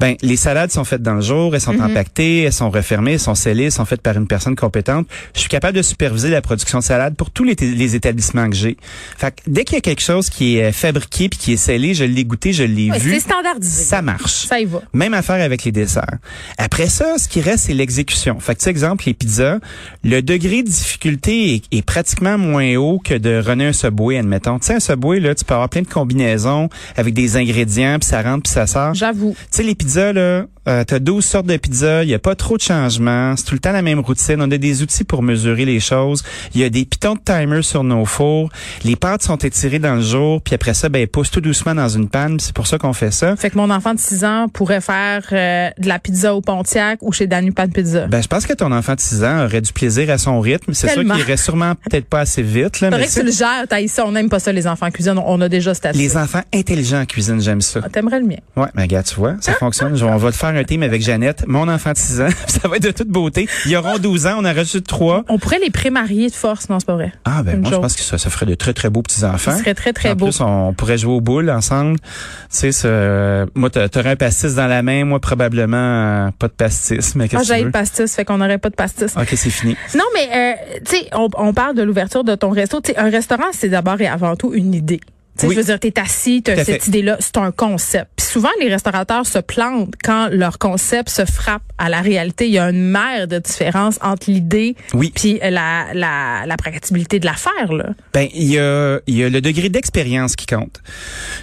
Ben 0.00 0.16
les 0.22 0.36
salades 0.36 0.70
sont 0.70 0.84
faites 0.84 1.02
dans 1.02 1.14
le 1.14 1.20
jour, 1.20 1.54
elles 1.54 1.60
sont 1.60 1.78
empaquetées, 1.78 2.42
elles 2.44 2.52
sont 2.52 2.70
refermées, 2.70 3.12
elles 3.14 3.20
sont 3.20 3.34
scellées, 3.34 3.64
elles 3.64 3.72
sont 3.72 3.84
faites 3.84 4.00
par 4.00 4.16
une 4.16 4.26
personne 4.26 4.56
compétente. 4.56 5.06
Je 5.34 5.40
suis 5.40 5.48
capable 5.48 5.76
de 5.76 5.82
superviser 5.82 6.30
la 6.30 6.40
production 6.42 6.78
de 6.78 6.84
salades 6.84 7.16
pour 7.16 7.30
tous 7.30 7.44
les, 7.44 7.54
les 7.54 7.94
établissements 7.96 8.48
que 8.48 8.56
j'ai. 8.56 8.76
Fait 9.18 9.30
que 9.32 9.42
dès 9.46 9.64
qu'il 9.64 9.74
y 9.74 9.78
a 9.78 9.82
quelque 9.82 10.02
chose 10.02 10.30
qui 10.30 10.56
est 10.58 10.64
euh, 10.64 10.72
fabriqué 10.72 11.28
puis 11.28 11.38
qui 11.38 11.52
est 11.52 11.56
scellé, 11.58 11.92
je 11.94 12.04
l'ai 12.04 12.24
goûté, 12.24 12.52
je 12.52 12.64
l'ai 12.64 12.90
Ouais, 12.90 12.98
vu. 12.98 13.12
c'est 13.14 13.20
standardisé. 13.20 13.84
Ça 13.84 14.00
marche. 14.00 14.46
Ça 14.46 14.58
y 14.60 14.64
va. 14.64 14.80
Même 14.92 15.12
affaire 15.14 15.42
avec 15.44 15.64
les 15.64 15.72
desserts. 15.72 16.18
Après 16.56 16.86
ça, 16.88 17.18
ce 17.18 17.28
qui 17.28 17.40
reste, 17.40 17.64
c'est 17.66 17.74
l'exécution. 17.74 18.38
Fait 18.40 18.54
que, 18.54 18.60
tu 18.60 18.64
sais, 18.64 18.70
exemple, 18.70 19.04
les 19.06 19.14
pizzas, 19.14 19.58
le 20.04 20.22
degré 20.22 20.62
de 20.62 20.68
difficulté 20.68 21.54
est, 21.56 21.62
est 21.76 21.82
pratiquement 21.82 22.05
moins 22.38 22.76
haut 22.76 22.98
que 22.98 23.14
de 23.14 23.42
runner 23.44 23.66
un 23.66 23.72
Subway, 23.72 24.18
admettons. 24.18 24.58
Tu 24.58 24.66
sais, 24.66 24.74
un 24.74 24.80
Subway, 24.80 25.20
là, 25.20 25.34
tu 25.34 25.44
peux 25.44 25.54
avoir 25.54 25.68
plein 25.68 25.82
de 25.82 25.88
combinaisons 25.88 26.68
avec 26.96 27.14
des 27.14 27.36
ingrédients, 27.36 27.98
puis 27.98 28.08
ça 28.08 28.22
rentre, 28.22 28.44
puis 28.44 28.52
ça 28.52 28.66
sort. 28.66 28.92
Tu 28.92 28.98
J'avoue. 28.98 29.34
sais, 29.50 29.62
les 29.62 29.74
pizzas, 29.74 30.12
là, 30.12 30.46
euh, 30.68 30.84
t'as 30.84 30.98
12 30.98 31.24
sortes 31.24 31.46
de 31.46 31.56
pizzas, 31.56 32.02
il 32.04 32.08
y 32.10 32.14
a 32.14 32.18
pas 32.18 32.34
trop 32.34 32.56
de 32.56 32.62
changements, 32.62 33.34
c'est 33.36 33.44
tout 33.44 33.54
le 33.54 33.60
temps 33.60 33.72
la 33.72 33.82
même 33.82 34.00
routine. 34.00 34.36
On 34.40 34.50
a 34.50 34.58
des 34.58 34.82
outils 34.82 35.04
pour 35.04 35.22
mesurer 35.22 35.64
les 35.64 35.80
choses. 35.80 36.22
Il 36.54 36.60
y 36.60 36.64
a 36.64 36.70
des 36.70 36.84
pitons 36.84 37.14
de 37.14 37.20
timer 37.24 37.62
sur 37.62 37.84
nos 37.84 38.04
fours. 38.04 38.50
Les 38.84 38.96
pâtes 38.96 39.22
sont 39.22 39.36
étirées 39.36 39.78
dans 39.78 39.94
le 39.96 40.02
jour, 40.02 40.40
puis 40.42 40.54
après 40.54 40.74
ça, 40.74 40.88
ben, 40.88 41.00
elles 41.02 41.08
poussent 41.08 41.30
tout 41.30 41.40
doucement 41.40 41.74
dans 41.74 41.88
une 41.88 42.08
panne. 42.08 42.38
C'est 42.40 42.54
pour 42.54 42.66
ça 42.66 42.78
qu'on 42.78 42.92
fait 42.92 43.10
ça. 43.10 43.36
Fait 43.36 43.50
que 43.50 43.56
mon 43.58 43.70
enfant 43.70 43.94
de 43.94 43.98
6 44.00 44.24
ans 44.24 44.48
pourrait 44.52 44.80
faire 44.80 45.22
euh, 45.32 45.70
de 45.78 45.88
la 45.88 45.98
pizza 45.98 46.34
au 46.34 46.40
Pontiac 46.40 46.98
ou 47.02 47.12
chez 47.12 47.26
Danu 47.26 47.52
Pan 47.52 47.68
Pizza. 47.68 48.06
Ben, 48.06 48.22
je 48.22 48.28
pense 48.28 48.46
que 48.46 48.52
ton 48.52 48.72
enfant 48.72 48.94
de 48.94 49.00
6 49.00 49.24
ans 49.24 49.44
aurait 49.44 49.60
du 49.60 49.72
plaisir 49.72 50.10
à 50.10 50.18
son 50.18 50.40
rythme. 50.40 50.72
C'est 50.74 50.88
sûr 50.90 51.02
qu'il 51.02 51.16
irait 51.18 51.36
sûrement 51.36 51.74
peut-être 51.74 52.06
pas 52.06 52.20
assez 52.20 52.42
vite. 52.42 52.80
Là, 52.80 52.90
mais 52.90 53.06
que 53.06 53.12
tu 53.12 53.22
le 53.22 53.30
gères, 53.32 53.64
t'as 53.68 53.86
ça, 53.86 54.04
on 54.06 54.12
n'aime 54.12 54.28
pas 54.28 54.40
ça 54.40 54.52
les 54.52 54.66
enfants 54.66 54.86
en 54.86 54.90
cuisine, 54.90 55.14
on 55.24 55.40
a 55.40 55.48
déjà 55.48 55.74
statué. 55.74 55.98
les 56.00 56.16
enfants 56.16 56.42
intelligents 56.52 57.00
en 57.00 57.06
cuisine, 57.06 57.40
j'aime 57.40 57.60
ça. 57.60 57.80
Ah, 57.84 57.88
T'aimerais 57.88 58.20
le 58.20 58.26
mien. 58.26 58.36
Ouais, 58.56 58.66
mais 58.74 58.82
regarde, 58.82 59.06
tu 59.06 59.14
vois, 59.14 59.36
ça 59.40 59.52
fonctionne. 59.54 59.96
Je- 59.96 60.04
On 60.04 60.16
va 60.16 60.32
te 60.32 60.36
faire 60.36 60.55
un 60.56 60.64
team 60.64 60.82
avec 60.82 61.02
Jeannette, 61.02 61.44
mon 61.46 61.68
enfant 61.68 61.92
de 61.92 61.96
6 61.98 62.20
ans. 62.20 62.28
ça 62.46 62.68
va 62.68 62.76
être 62.76 62.82
de 62.82 62.90
toute 62.90 63.08
beauté. 63.08 63.48
Ils 63.66 63.76
auront 63.76 63.98
12 63.98 64.26
ans, 64.26 64.36
on 64.38 64.44
en 64.44 64.52
rajoute 64.54 64.86
3. 64.86 65.24
On 65.28 65.38
pourrait 65.38 65.58
les 65.58 65.70
pré-marier 65.70 66.28
de 66.28 66.34
force, 66.34 66.68
non, 66.68 66.78
c'est 66.80 66.86
pas 66.86 66.94
vrai. 66.94 67.12
Ah, 67.24 67.42
ben 67.42 67.54
Une 67.56 67.60
moi, 67.62 67.70
je 67.72 67.76
pense 67.76 67.94
que 67.96 68.02
ça, 68.02 68.18
ça 68.18 68.30
ferait 68.30 68.46
de 68.46 68.54
très, 68.54 68.72
très 68.72 68.90
beaux 68.90 69.02
petits-enfants. 69.02 69.52
Ce 69.52 69.58
serait 69.58 69.74
très, 69.74 69.92
très 69.92 70.10
en 70.10 70.14
beau. 70.16 70.26
plus, 70.26 70.40
on 70.40 70.72
pourrait 70.74 70.98
jouer 70.98 71.12
aux 71.14 71.20
boules 71.20 71.50
ensemble. 71.50 71.98
Tu 72.00 72.06
sais, 72.50 72.72
ce- 72.72 73.46
moi, 73.54 73.70
t'a- 73.70 73.88
t'aurais 73.88 74.10
un 74.10 74.16
pastis 74.16 74.54
dans 74.54 74.66
la 74.66 74.82
main, 74.82 75.04
moi, 75.04 75.20
probablement 75.20 75.76
euh, 75.76 76.30
pas 76.38 76.48
de 76.48 76.52
pastis, 76.52 77.14
mais 77.14 77.24
Ah, 77.24 77.28
qu'est-ce 77.28 77.48
que 77.48 77.54
tu 77.54 77.58
le 77.60 77.64
veux? 77.66 77.70
pastis, 77.70 78.14
fait 78.14 78.24
qu'on 78.24 78.38
n'aurait 78.38 78.58
pas 78.58 78.70
de 78.70 78.74
pastis. 78.74 79.16
OK, 79.16 79.28
c'est 79.34 79.50
fini. 79.50 79.76
Non, 79.96 80.04
mais, 80.14 80.28
euh, 80.34 80.52
tu 80.84 80.96
sais, 80.96 81.08
on, 81.12 81.28
on 81.36 81.52
parle 81.52 81.74
de 81.76 81.82
l'ouverture 81.82 82.24
de 82.24 82.34
ton 82.34 82.50
resto. 82.50 82.80
Tu 82.80 82.92
sais, 82.92 82.98
un 82.98 83.10
restaurant, 83.10 83.44
c'est 83.52 83.68
d'abord 83.68 84.00
et 84.00 84.06
avant 84.06 84.36
tout 84.36 84.52
une 84.54 84.74
idée. 84.74 85.00
Oui. 85.44 85.54
je 85.54 85.60
veux 85.60 85.64
dire, 85.66 85.78
t'es 85.80 85.98
assis, 86.00 86.42
t'as 86.42 86.64
cette 86.64 86.86
idée-là, 86.86 87.16
c'est 87.20 87.36
un 87.38 87.50
concept. 87.50 88.10
Puis 88.16 88.26
souvent, 88.26 88.48
les 88.60 88.68
restaurateurs 88.68 89.26
se 89.26 89.38
plantent 89.38 89.94
quand 90.02 90.28
leur 90.30 90.58
concept 90.58 91.08
se 91.10 91.24
frappe 91.24 91.62
à 91.78 91.88
la 91.88 92.00
réalité. 92.00 92.46
Il 92.46 92.52
y 92.54 92.58
a 92.58 92.70
une 92.70 92.82
mer 92.90 93.28
de 93.28 93.38
différence 93.38 93.98
entre 94.02 94.30
l'idée 94.30 94.76
Oui. 94.94 95.12
puis 95.14 95.38
la, 95.42 95.86
la, 95.94 96.44
la 96.46 96.56
praticabilité 96.56 97.18
de 97.18 97.26
l'affaire, 97.26 97.72
là. 97.72 97.86
Ben, 98.14 98.28
il 98.34 98.44
y 98.44 98.58
a, 98.58 98.98
il 99.06 99.16
y 99.16 99.24
a 99.24 99.28
le 99.28 99.40
degré 99.40 99.68
d'expérience 99.68 100.36
qui 100.36 100.46
compte. 100.46 100.80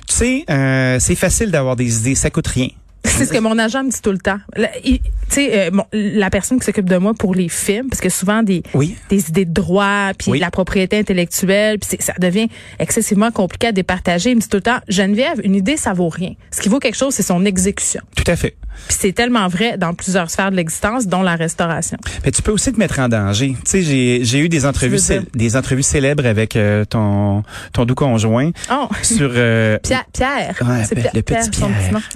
Tu 0.07 0.16
sais, 0.16 0.45
euh, 0.50 0.98
c'est 1.00 1.16
facile 1.16 1.51
d'avoir 1.51 1.75
des 1.75 2.00
idées, 2.01 2.16
ça 2.16 2.30
coûte 2.30 2.48
rien. 2.48 2.69
C'est 3.06 3.26
ce 3.26 3.34
que 3.34 3.38
mon 3.40 3.58
agent 3.60 3.84
me 3.84 3.90
dit 3.90 4.02
tout 4.02 4.12
le 4.12 4.18
temps. 4.18 4.40
Tu 4.56 5.00
sais, 5.30 5.68
euh, 5.68 5.72
bon, 5.72 5.84
la 5.92 6.30
personne 6.30 6.60
qui 6.60 6.66
s'occupe 6.66 6.90
de 6.90 6.98
moi 6.98 7.14
pour 7.14 7.36
les 7.36 7.50
films, 7.50 7.90
parce 7.90 8.02
que 8.02 8.10
souvent 8.10 8.44
des 8.44 8.64
Oui. 8.74 8.96
des 9.10 9.30
idées 9.30 9.46
de 9.46 9.54
droit, 9.54 10.12
puis 10.18 10.32
Oui. 10.32 10.40
la 10.40 10.50
propriété 10.52 10.98
intellectuelle, 11.00 11.80
puis 11.80 11.98
ça 12.02 12.14
devient 12.20 12.48
excessivement 12.80 13.32
compliqué 13.32 13.68
à 13.68 13.72
départager. 13.72 14.32
Il 14.32 14.36
me 14.38 14.42
dit 14.42 14.48
tout 14.50 14.58
le 14.58 14.62
temps, 14.64 14.80
Geneviève, 14.88 15.42
une 15.44 15.56
idée, 15.56 15.78
ça 15.78 15.94
vaut 15.94 16.10
rien. 16.10 16.34
Ce 16.52 16.62
qui 16.62 16.70
vaut 16.70 16.80
quelque 16.80 16.96
chose, 16.98 17.14
c'est 17.14 17.24
son 17.24 17.46
exécution. 17.46 18.02
Tout 18.16 18.24
à 18.28 18.36
fait. 18.36 18.56
Puis 18.88 18.98
c'est 19.00 19.12
tellement 19.14 19.48
vrai 19.48 19.78
dans 19.78 19.94
plusieurs 19.94 20.30
sphères 20.30 20.52
de 20.52 20.56
l'existence, 20.56 21.08
dont 21.08 21.22
la 21.22 21.36
restauration. 21.36 21.98
Mais 22.25 22.31
tu 22.31 22.42
peux 22.42 22.52
aussi 22.52 22.72
te 22.74 22.80
mettre 22.80 23.00
en 23.00 23.08
danger. 23.10 23.56
Tu 23.64 23.72
sais, 23.72 23.81
j'ai, 23.81 24.20
j'ai 24.24 24.40
eu 24.40 24.50
des 24.50 24.66
entrevues, 24.66 24.92
veux 24.92 24.98
dire? 24.98 25.22
cé- 25.22 25.28
des 25.34 25.56
entrevues 25.56 25.84
célèbres 25.84 26.25
avec 26.25 26.56
euh, 26.56 26.86
ton, 26.86 27.44
ton 27.72 27.86
doux 27.86 27.96
conjoint 27.96 28.52
Oh, 28.72 28.88
sur. 29.02 29.31
euh, 29.34 29.78
Pierre, 29.84 30.06
Pierre, 30.14 30.56
Ouais, 30.62 30.84
c'est 30.88 30.96
le 31.14 31.22
petit 31.22 31.50
Pierre. 31.50 31.70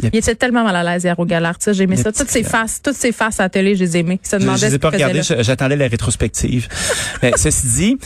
Le 0.04 0.10
Il 0.12 0.18
était 0.20 0.36
tellement 0.36 0.64
mal 0.64 0.76
à 0.76 0.84
l'aise 0.84 1.04
hier 1.04 1.18
au 1.20 1.26
Galard, 1.26 1.56
ça, 1.60 1.74
j'ai 1.74 1.84
aimé 1.84 1.96
Le 1.96 2.04
ça. 2.04 2.12
Toutes 2.12 2.30
ses 2.30 2.44
faces, 2.44 2.82
toutes 2.82 2.96
ses 2.96 3.12
faces 3.12 3.40
à 3.40 3.44
la 3.44 3.50
télé, 3.50 3.76
je 3.76 3.82
les 3.84 3.98
aimais. 3.98 4.20
Il 4.24 4.28
se 4.28 4.36
je, 4.38 4.42
demandait 4.42 4.60
je 4.62 4.66
les 4.68 4.76
ai 4.76 4.80
pas 4.80 4.90
regardées, 4.90 5.22
j'attendais 5.22 5.76
la 5.76 5.88
rétrospective. 5.88 6.68
Mais 7.24 7.32
ceci 7.38 7.68
dit. 7.68 7.98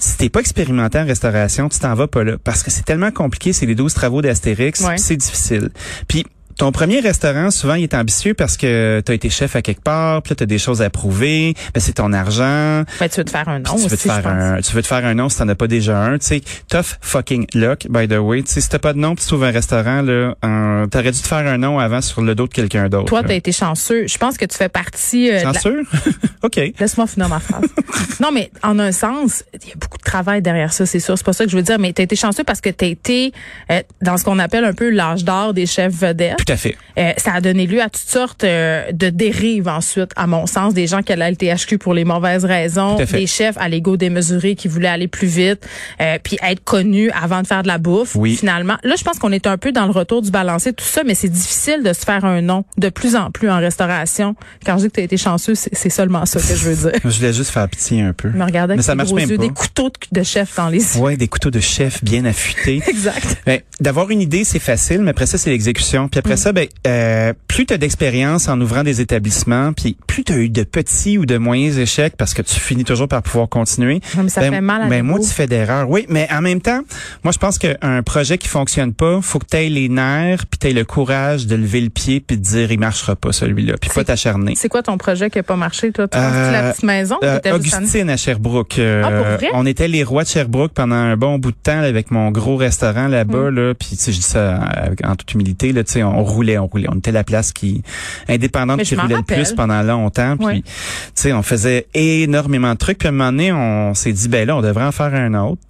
Si 0.00 0.16
t'es 0.16 0.28
pas 0.28 0.38
expérimenté 0.38 0.96
en 1.00 1.04
restauration, 1.04 1.68
tu 1.68 1.80
t'en 1.80 1.92
vas 1.96 2.06
pas 2.06 2.22
là. 2.22 2.36
Parce 2.44 2.62
que 2.62 2.70
c'est 2.70 2.84
tellement 2.84 3.10
compliqué, 3.10 3.52
c'est 3.52 3.66
les 3.66 3.74
12 3.74 3.92
travaux 3.94 4.22
d'Astérix, 4.22 4.80
Ouais. 4.82 4.96
c'est 4.96 5.16
difficile. 5.16 5.70
Puis 6.06 6.24
ton 6.58 6.72
premier 6.72 6.98
restaurant, 6.98 7.50
souvent, 7.52 7.74
il 7.74 7.84
est 7.84 7.94
ambitieux 7.94 8.34
parce 8.34 8.56
que 8.56 9.00
tu 9.06 9.12
as 9.12 9.14
été 9.14 9.30
chef 9.30 9.54
à 9.54 9.62
quelque 9.62 9.80
part, 9.80 10.22
puis 10.22 10.32
là, 10.32 10.36
tu 10.36 10.42
as 10.42 10.46
des 10.46 10.58
choses 10.58 10.82
à 10.82 10.90
prouver, 10.90 11.54
ben, 11.72 11.80
c'est 11.80 11.94
ton 11.94 12.12
argent, 12.12 12.82
Ben, 12.98 13.08
tu 13.08 13.20
veux 13.20 13.24
te 13.24 13.30
faire 13.30 13.48
un 13.48 13.60
nom 13.60 13.76
tu 13.76 13.80
veux 13.82 13.86
aussi, 13.86 13.96
te 13.96 14.12
faire 14.12 14.26
un, 14.26 14.60
tu 14.60 14.74
veux 14.74 14.82
te 14.82 14.88
faire 14.88 15.06
un 15.06 15.14
nom 15.14 15.28
si 15.28 15.38
t'en 15.38 15.48
as 15.48 15.54
pas 15.54 15.68
déjà 15.68 15.98
un, 16.02 16.18
tu 16.18 16.26
sais. 16.26 16.40
Tough 16.68 16.98
fucking 17.00 17.46
luck, 17.54 17.86
by 17.88 18.08
the 18.08 18.18
way. 18.18 18.42
Tu 18.42 18.52
sais, 18.52 18.60
si 18.60 18.68
t'as 18.68 18.80
pas 18.80 18.92
de 18.92 18.98
nom, 18.98 19.14
tu 19.14 19.24
trouves 19.24 19.44
un 19.44 19.52
restaurant, 19.52 20.02
là, 20.02 20.34
euh, 20.44 20.86
t'aurais 20.86 21.12
dû 21.12 21.20
te 21.20 21.28
faire 21.28 21.46
un 21.46 21.58
nom 21.58 21.78
avant 21.78 22.00
sur 22.00 22.22
le 22.22 22.34
dos 22.34 22.48
de 22.48 22.52
quelqu'un 22.52 22.88
d'autre. 22.88 23.06
Toi, 23.06 23.22
t'as 23.22 23.34
été 23.34 23.52
chanceux. 23.52 24.08
Je 24.08 24.18
pense 24.18 24.36
que 24.36 24.44
tu 24.44 24.56
fais 24.56 24.68
partie 24.68 25.30
euh, 25.30 25.40
de 25.40 25.44
la-? 25.44 26.12
OK. 26.42 26.56
Laisse-moi 26.80 27.06
finir 27.06 27.28
ma 27.28 27.38
phrase. 27.38 27.66
non, 28.20 28.30
mais 28.32 28.50
en 28.64 28.80
un 28.80 28.90
sens, 28.90 29.44
il 29.54 29.68
y 29.68 29.72
a 29.72 29.76
beaucoup 29.76 29.98
de 29.98 30.02
travail 30.02 30.42
derrière 30.42 30.72
ça, 30.72 30.86
c'est 30.86 31.00
sûr. 31.00 31.16
C'est 31.16 31.24
pas 31.24 31.32
ça 31.32 31.44
que 31.44 31.50
je 31.52 31.56
veux 31.56 31.62
dire, 31.62 31.78
mais 31.78 31.92
tu 31.92 32.02
as 32.02 32.04
été 32.04 32.16
chanceux 32.16 32.44
parce 32.44 32.60
que 32.60 32.70
tu 32.70 32.84
as 32.84 32.88
été 32.88 33.32
euh, 33.70 33.80
dans 34.02 34.16
ce 34.16 34.24
qu'on 34.24 34.40
appelle 34.40 34.64
un 34.64 34.72
peu 34.72 34.90
l'âge 34.90 35.22
d'or 35.22 35.54
des 35.54 35.66
chefs 35.66 35.94
vedettes. 35.94 36.47
Tout 36.48 36.54
à 36.54 36.56
fait. 36.56 36.76
Euh, 36.98 37.12
ça 37.18 37.34
a 37.34 37.40
donné 37.42 37.66
lieu 37.66 37.82
à 37.82 37.90
toutes 37.90 38.08
sortes 38.08 38.42
euh, 38.42 38.90
de 38.92 39.10
dérives 39.10 39.68
ensuite, 39.68 40.12
à 40.16 40.26
mon 40.26 40.46
sens, 40.46 40.72
des 40.72 40.86
gens 40.86 41.02
qui 41.02 41.12
allaient 41.12 41.26
à 41.26 41.30
LTHQ 41.30 41.76
pour 41.76 41.92
les 41.92 42.06
mauvaises 42.06 42.46
raisons, 42.46 42.96
Tout 42.96 43.02
à 43.02 43.06
fait. 43.06 43.18
des 43.18 43.26
chefs 43.26 43.58
à 43.58 43.68
l'ego 43.68 43.98
démesuré 43.98 44.54
qui 44.54 44.66
voulaient 44.66 44.88
aller 44.88 45.08
plus 45.08 45.28
vite, 45.28 45.66
euh, 46.00 46.16
puis 46.22 46.38
être 46.42 46.64
connus 46.64 47.10
avant 47.10 47.42
de 47.42 47.46
faire 47.46 47.62
de 47.62 47.68
la 47.68 47.76
bouffe. 47.76 48.16
Oui. 48.16 48.34
Finalement, 48.36 48.78
là, 48.82 48.94
je 48.96 49.04
pense 49.04 49.18
qu'on 49.18 49.30
est 49.30 49.46
un 49.46 49.58
peu 49.58 49.72
dans 49.72 49.84
le 49.84 49.90
retour 49.92 50.22
du 50.22 50.30
balancé, 50.30 50.72
tout 50.72 50.86
ça, 50.86 51.02
mais 51.04 51.14
c'est 51.14 51.28
difficile 51.28 51.82
de 51.82 51.92
se 51.92 52.00
faire 52.00 52.24
un 52.24 52.40
nom 52.40 52.64
de 52.78 52.88
plus 52.88 53.14
en 53.14 53.30
plus 53.30 53.50
en 53.50 53.58
restauration. 53.58 54.34
Quand 54.64 54.78
je 54.78 54.84
dis 54.84 54.88
que 54.88 54.94
tu 54.94 55.00
as 55.00 55.04
été 55.04 55.16
chanceux, 55.18 55.54
c'est 55.54 55.90
seulement 55.90 56.24
ça 56.24 56.40
que 56.40 56.46
je 56.56 56.64
veux 56.70 56.90
dire. 56.90 57.00
Je 57.04 57.16
voulais 57.18 57.32
juste 57.34 57.50
faire 57.50 57.68
pitié 57.68 58.00
un 58.00 58.12
peu. 58.14 58.30
Je 58.32 58.36
me 58.38 58.44
regardais 58.44 58.74
Mais 58.74 58.78
avec 58.80 58.84
ça 58.86 58.94
marche 58.94 59.08
gros 59.08 59.16
même 59.16 59.28
yeux, 59.28 59.36
pas. 59.36 59.42
des 59.42 59.50
couteaux 59.50 59.90
de, 59.90 60.20
de 60.20 60.24
chef 60.24 60.56
dans 60.56 60.68
les 60.70 60.78
yeux. 60.96 61.00
Ouais, 61.02 61.16
des 61.18 61.28
couteaux 61.28 61.50
de 61.50 61.60
chef 61.60 62.02
bien 62.02 62.24
affûtés. 62.24 62.82
Exact. 62.88 63.36
Ben, 63.44 63.60
d'avoir 63.80 64.10
une 64.10 64.20
idée, 64.22 64.44
c'est 64.44 64.58
facile, 64.58 65.00
mais 65.02 65.10
après 65.10 65.26
ça, 65.26 65.36
c'est 65.36 65.50
l'exécution. 65.50 66.08
Puis 66.08 66.18
après 66.18 66.37
ça, 66.38 66.52
ben, 66.52 66.66
euh, 66.86 67.32
plus 67.48 67.66
tu 67.66 67.74
as 67.74 67.78
d'expérience 67.78 68.48
en 68.48 68.60
ouvrant 68.60 68.82
des 68.82 69.00
établissements, 69.00 69.72
puis 69.72 69.96
plus 70.06 70.24
tu 70.24 70.32
as 70.32 70.36
eu 70.36 70.48
de 70.48 70.62
petits 70.62 71.18
ou 71.18 71.26
de 71.26 71.36
moyens 71.38 71.78
échecs, 71.78 72.14
parce 72.16 72.34
que 72.34 72.42
tu 72.42 72.54
finis 72.58 72.84
toujours 72.84 73.08
par 73.08 73.22
pouvoir 73.22 73.48
continuer. 73.48 74.00
Non, 74.16 74.22
mais 74.22 74.28
ça 74.28 74.40
ben, 74.40 74.52
fait 74.52 74.60
mal 74.60 74.82
à 74.82 74.86
ben, 74.86 75.02
moi, 75.04 75.18
tu 75.20 75.26
fais 75.28 75.46
d'erreurs. 75.46 75.88
Oui, 75.90 76.06
mais 76.08 76.28
en 76.32 76.40
même 76.40 76.60
temps, 76.60 76.80
moi, 77.24 77.32
je 77.32 77.38
pense 77.38 77.58
qu'un 77.58 78.02
projet 78.02 78.38
qui 78.38 78.48
fonctionne 78.48 78.92
pas, 78.92 79.20
faut 79.22 79.38
que 79.38 79.46
tu 79.50 79.56
aies 79.56 79.68
les 79.68 79.88
nerfs, 79.88 80.46
puis 80.46 80.58
tu 80.58 80.68
aies 80.68 80.72
le 80.72 80.84
courage 80.84 81.46
de 81.46 81.56
lever 81.56 81.80
le 81.80 81.90
pied, 81.90 82.20
puis 82.20 82.36
de 82.36 82.42
dire, 82.42 82.70
il 82.72 82.78
marchera 82.78 83.16
pas 83.16 83.32
celui-là, 83.32 83.74
puis 83.80 83.90
pas 83.94 84.04
t'acharner. 84.04 84.54
C'est 84.56 84.68
quoi 84.68 84.82
ton 84.82 84.96
projet 84.98 85.30
qui 85.30 85.38
a 85.38 85.42
pas 85.42 85.56
marché, 85.56 85.92
toi? 85.92 86.06
Tu 86.08 86.16
Euh, 86.18 86.52
la 86.52 86.70
petite 86.72 86.84
maison? 86.84 87.16
Euh, 87.22 87.40
Augustine 87.52 88.10
à 88.10 88.16
Sherbrooke. 88.16 88.78
Euh, 88.78 89.02
Ah, 89.04 89.10
pour 89.10 89.26
vrai? 89.36 89.48
On 89.54 89.66
était 89.66 89.88
les 89.88 90.02
rois 90.04 90.22
de 90.24 90.28
Sherbrooke 90.28 90.72
pendant 90.72 90.94
un 90.96 91.16
bon 91.16 91.38
bout 91.38 91.50
de 91.52 91.56
temps 91.62 91.80
là, 91.80 91.86
avec 91.88 92.10
mon 92.10 92.30
gros 92.30 92.56
restaurant 92.56 93.08
là-bas. 93.08 93.50
Là, 93.50 93.74
puis 93.74 93.90
tu 93.90 93.96
sais, 93.96 94.12
je 94.12 94.18
dis 94.18 94.22
ça 94.22 94.56
avec- 94.56 95.04
en 95.06 95.16
toute 95.16 95.32
humilité. 95.34 95.72
Là, 95.72 95.82
tu 95.84 95.92
sais, 95.94 96.02
on 96.02 96.22
roulait, 96.28 96.58
on 96.58 96.66
roulait. 96.66 96.88
On 96.90 96.98
était 96.98 97.12
la 97.12 97.24
place 97.24 97.52
qui 97.52 97.82
indépendante 98.28 98.82
qui 98.82 98.94
roulait 98.94 99.16
le 99.16 99.22
plus 99.22 99.52
pendant 99.52 99.82
longtemps. 99.82 100.36
Puis 100.36 100.62
tu 100.62 100.70
sais, 101.14 101.32
on 101.32 101.42
faisait 101.42 101.86
énormément 101.94 102.72
de 102.72 102.78
trucs. 102.78 102.98
Puis 102.98 103.08
à 103.08 103.10
un 103.10 103.12
moment 103.12 103.30
donné, 103.30 103.52
on 103.52 103.94
s'est 103.94 104.12
dit 104.12 104.28
ben 104.28 104.46
là, 104.46 104.56
on 104.56 104.62
devrait 104.62 104.84
en 104.84 104.92
faire 104.92 105.14
un 105.14 105.34
autre. 105.34 105.60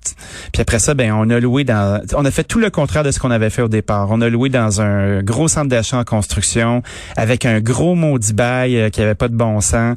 Puis 0.52 0.62
après 0.62 0.78
ça, 0.78 0.94
ben 0.94 1.12
on 1.12 1.30
a 1.30 1.40
loué 1.40 1.64
dans. 1.64 2.00
On 2.14 2.24
a 2.24 2.30
fait 2.30 2.44
tout 2.44 2.58
le 2.58 2.70
contraire 2.70 3.04
de 3.04 3.10
ce 3.10 3.18
qu'on 3.18 3.30
avait 3.30 3.50
fait 3.50 3.62
au 3.62 3.68
départ. 3.68 4.08
On 4.10 4.20
a 4.20 4.28
loué 4.28 4.48
dans 4.48 4.80
un 4.80 5.22
gros 5.22 5.48
centre 5.48 5.68
d'achat 5.68 5.98
en 5.98 6.04
construction 6.04 6.82
avec 7.16 7.46
un 7.46 7.60
gros 7.60 7.94
maudit 7.94 8.32
bail 8.32 8.76
euh, 8.76 8.90
qui 8.90 9.02
avait 9.02 9.14
pas 9.14 9.28
de 9.28 9.36
bon 9.36 9.60
sens. 9.60 9.96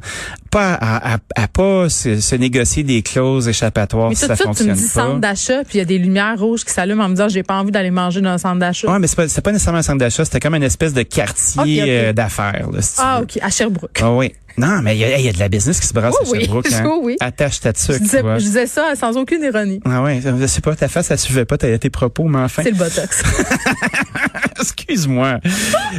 Pas 0.52 0.74
à, 0.74 1.14
à, 1.14 1.18
à 1.34 1.48
pas 1.48 1.88
se, 1.88 2.20
se 2.20 2.34
négocier 2.36 2.82
des 2.84 3.02
clauses 3.02 3.48
échappatoires 3.48 4.10
Mais 4.10 4.14
si 4.14 4.20
tout 4.22 4.26
ça 4.28 4.36
ça, 4.36 4.44
tu 4.44 4.48
me 4.50 4.54
fonctionne 4.54 4.72
dis 4.74 4.82
pas. 4.82 4.88
centre 4.88 5.18
d'achat, 5.18 5.64
puis 5.64 5.76
il 5.76 5.78
y 5.78 5.80
a 5.80 5.84
des 5.86 5.98
lumières 5.98 6.38
rouges 6.38 6.64
qui 6.64 6.72
s'allument 6.72 7.04
en 7.04 7.08
me 7.08 7.14
disant 7.14 7.28
j'ai 7.28 7.42
pas 7.42 7.54
envie 7.54 7.72
d'aller 7.72 7.90
manger 7.90 8.20
dans 8.20 8.28
un 8.30 8.38
centre 8.38 8.58
d'achat. 8.60 8.92
Ouais, 8.92 8.98
mais 8.98 9.06
c'est 9.06 9.16
pas, 9.16 9.26
c'est 9.28 9.40
pas 9.40 9.50
nécessairement 9.52 9.78
un 9.80 9.82
centre 9.82 9.98
d'achat, 9.98 10.24
c'était 10.26 10.40
comme 10.40 10.54
une 10.54 10.62
espèce 10.62 10.92
de 10.92 11.02
quartier 11.02 11.84
euh, 11.88 12.12
d'affaires. 12.12 12.68
là, 12.70 12.82
si 12.82 12.94
ah. 12.98 13.20
OK, 13.22 13.38
à 13.40 13.48
Sherbrooke. 13.50 13.98
Ah 14.02 14.12
oui. 14.12 14.32
Non, 14.58 14.82
mais 14.82 14.94
il 14.98 14.98
y, 14.98 15.22
y 15.24 15.28
a 15.30 15.32
de 15.32 15.38
la 15.38 15.48
business 15.48 15.80
qui 15.80 15.86
se 15.86 15.94
brasse 15.94 16.14
Oui, 16.20 16.28
à 16.28 16.30
oui. 16.32 16.40
Sherbrooke. 16.42 16.72
hein. 16.74 16.84
Oui, 16.84 16.98
oui. 17.02 17.16
Attache 17.20 17.60
ta 17.60 17.70
je, 17.74 17.92
tuque, 17.94 18.02
disais, 18.02 18.20
vois. 18.20 18.36
je 18.38 18.44
disais 18.44 18.66
ça 18.66 18.92
sans 18.94 19.16
aucune 19.16 19.42
ironie. 19.42 19.80
Ah 19.86 20.02
ouais, 20.02 20.20
je 20.22 20.46
sais 20.46 20.60
pas, 20.60 20.76
ta 20.76 20.88
face, 20.88 21.06
ça 21.06 21.16
suivait 21.16 21.46
pas 21.46 21.56
tes 21.56 21.78
propos, 21.88 22.24
mais 22.24 22.40
enfin. 22.40 22.62
C'est 22.62 22.72
le 22.72 22.76
botox. 22.76 23.22
Excuse-moi. 24.60 25.38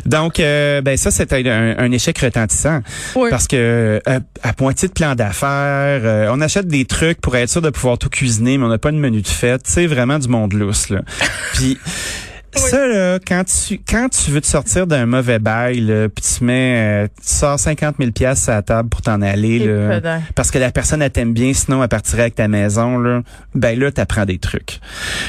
Donc, 0.06 0.40
euh, 0.40 0.82
ben 0.82 0.98
ça, 0.98 1.12
c'était 1.12 1.50
un, 1.50 1.76
un 1.78 1.92
échec 1.92 2.18
retentissant. 2.20 2.82
Oui. 3.16 3.30
Parce 3.30 3.48
que 3.48 4.02
euh, 4.08 4.20
à 4.44 4.52
moitié 4.60 4.88
de 4.88 4.94
plan 4.94 5.16
d'affaires, 5.16 6.02
euh, 6.04 6.30
on 6.32 6.42
achète 6.42 6.68
des 6.68 6.86
trucs 6.86 7.20
pour 7.22 7.36
être 7.36 7.50
sûr 7.50 7.62
de 7.62 7.70
pouvoir 7.70 7.98
tout 7.98 8.10
cuisiner, 8.10 8.58
mais 8.58 8.66
on 8.66 8.70
n'a 8.70 8.78
pas 8.78 8.92
de 8.92 8.98
menu 8.98 9.22
de 9.22 9.28
fête. 9.28 9.62
C'est 9.66 9.88
vraiment 9.88 10.20
du 10.20 10.28
monde 10.28 10.54
lousse, 10.54 10.90
là. 10.90 11.02
Puis... 11.54 11.78
Ça, 12.56 12.88
là, 12.88 13.20
quand 13.26 13.44
tu, 13.46 13.80
quand 13.88 14.10
tu 14.10 14.32
veux 14.32 14.42
te 14.42 14.48
sortir 14.48 14.88
d'un 14.88 15.06
mauvais 15.06 15.40
bail, 15.40 15.82
là, 15.82 16.08
puis 16.10 16.24
tu 16.38 16.44
mets, 16.44 17.04
euh, 17.06 17.08
tu 17.22 17.34
sors 17.34 17.60
50 17.60 17.96
000 18.00 18.12
pièces 18.12 18.48
à 18.50 18.56
la 18.56 18.62
table 18.62 18.90
pour 18.90 19.02
t'en 19.02 19.22
aller, 19.22 19.60
là, 19.60 20.00
parce 20.36 20.52
que 20.52 20.58
la 20.60 20.72
personne, 20.72 21.02
elle 21.02 21.12
t'aime 21.12 21.34
bien, 21.34 21.54
sinon 21.54 21.82
elle 21.82 21.90
partirait 21.90 22.24
avec 22.24 22.36
ta 22.36 22.48
maison, 22.48 22.98
là, 23.00 23.22
ben 23.56 23.78
là, 23.80 23.92
t'apprends 23.92 24.26
des 24.26 24.38
trucs. 24.40 24.80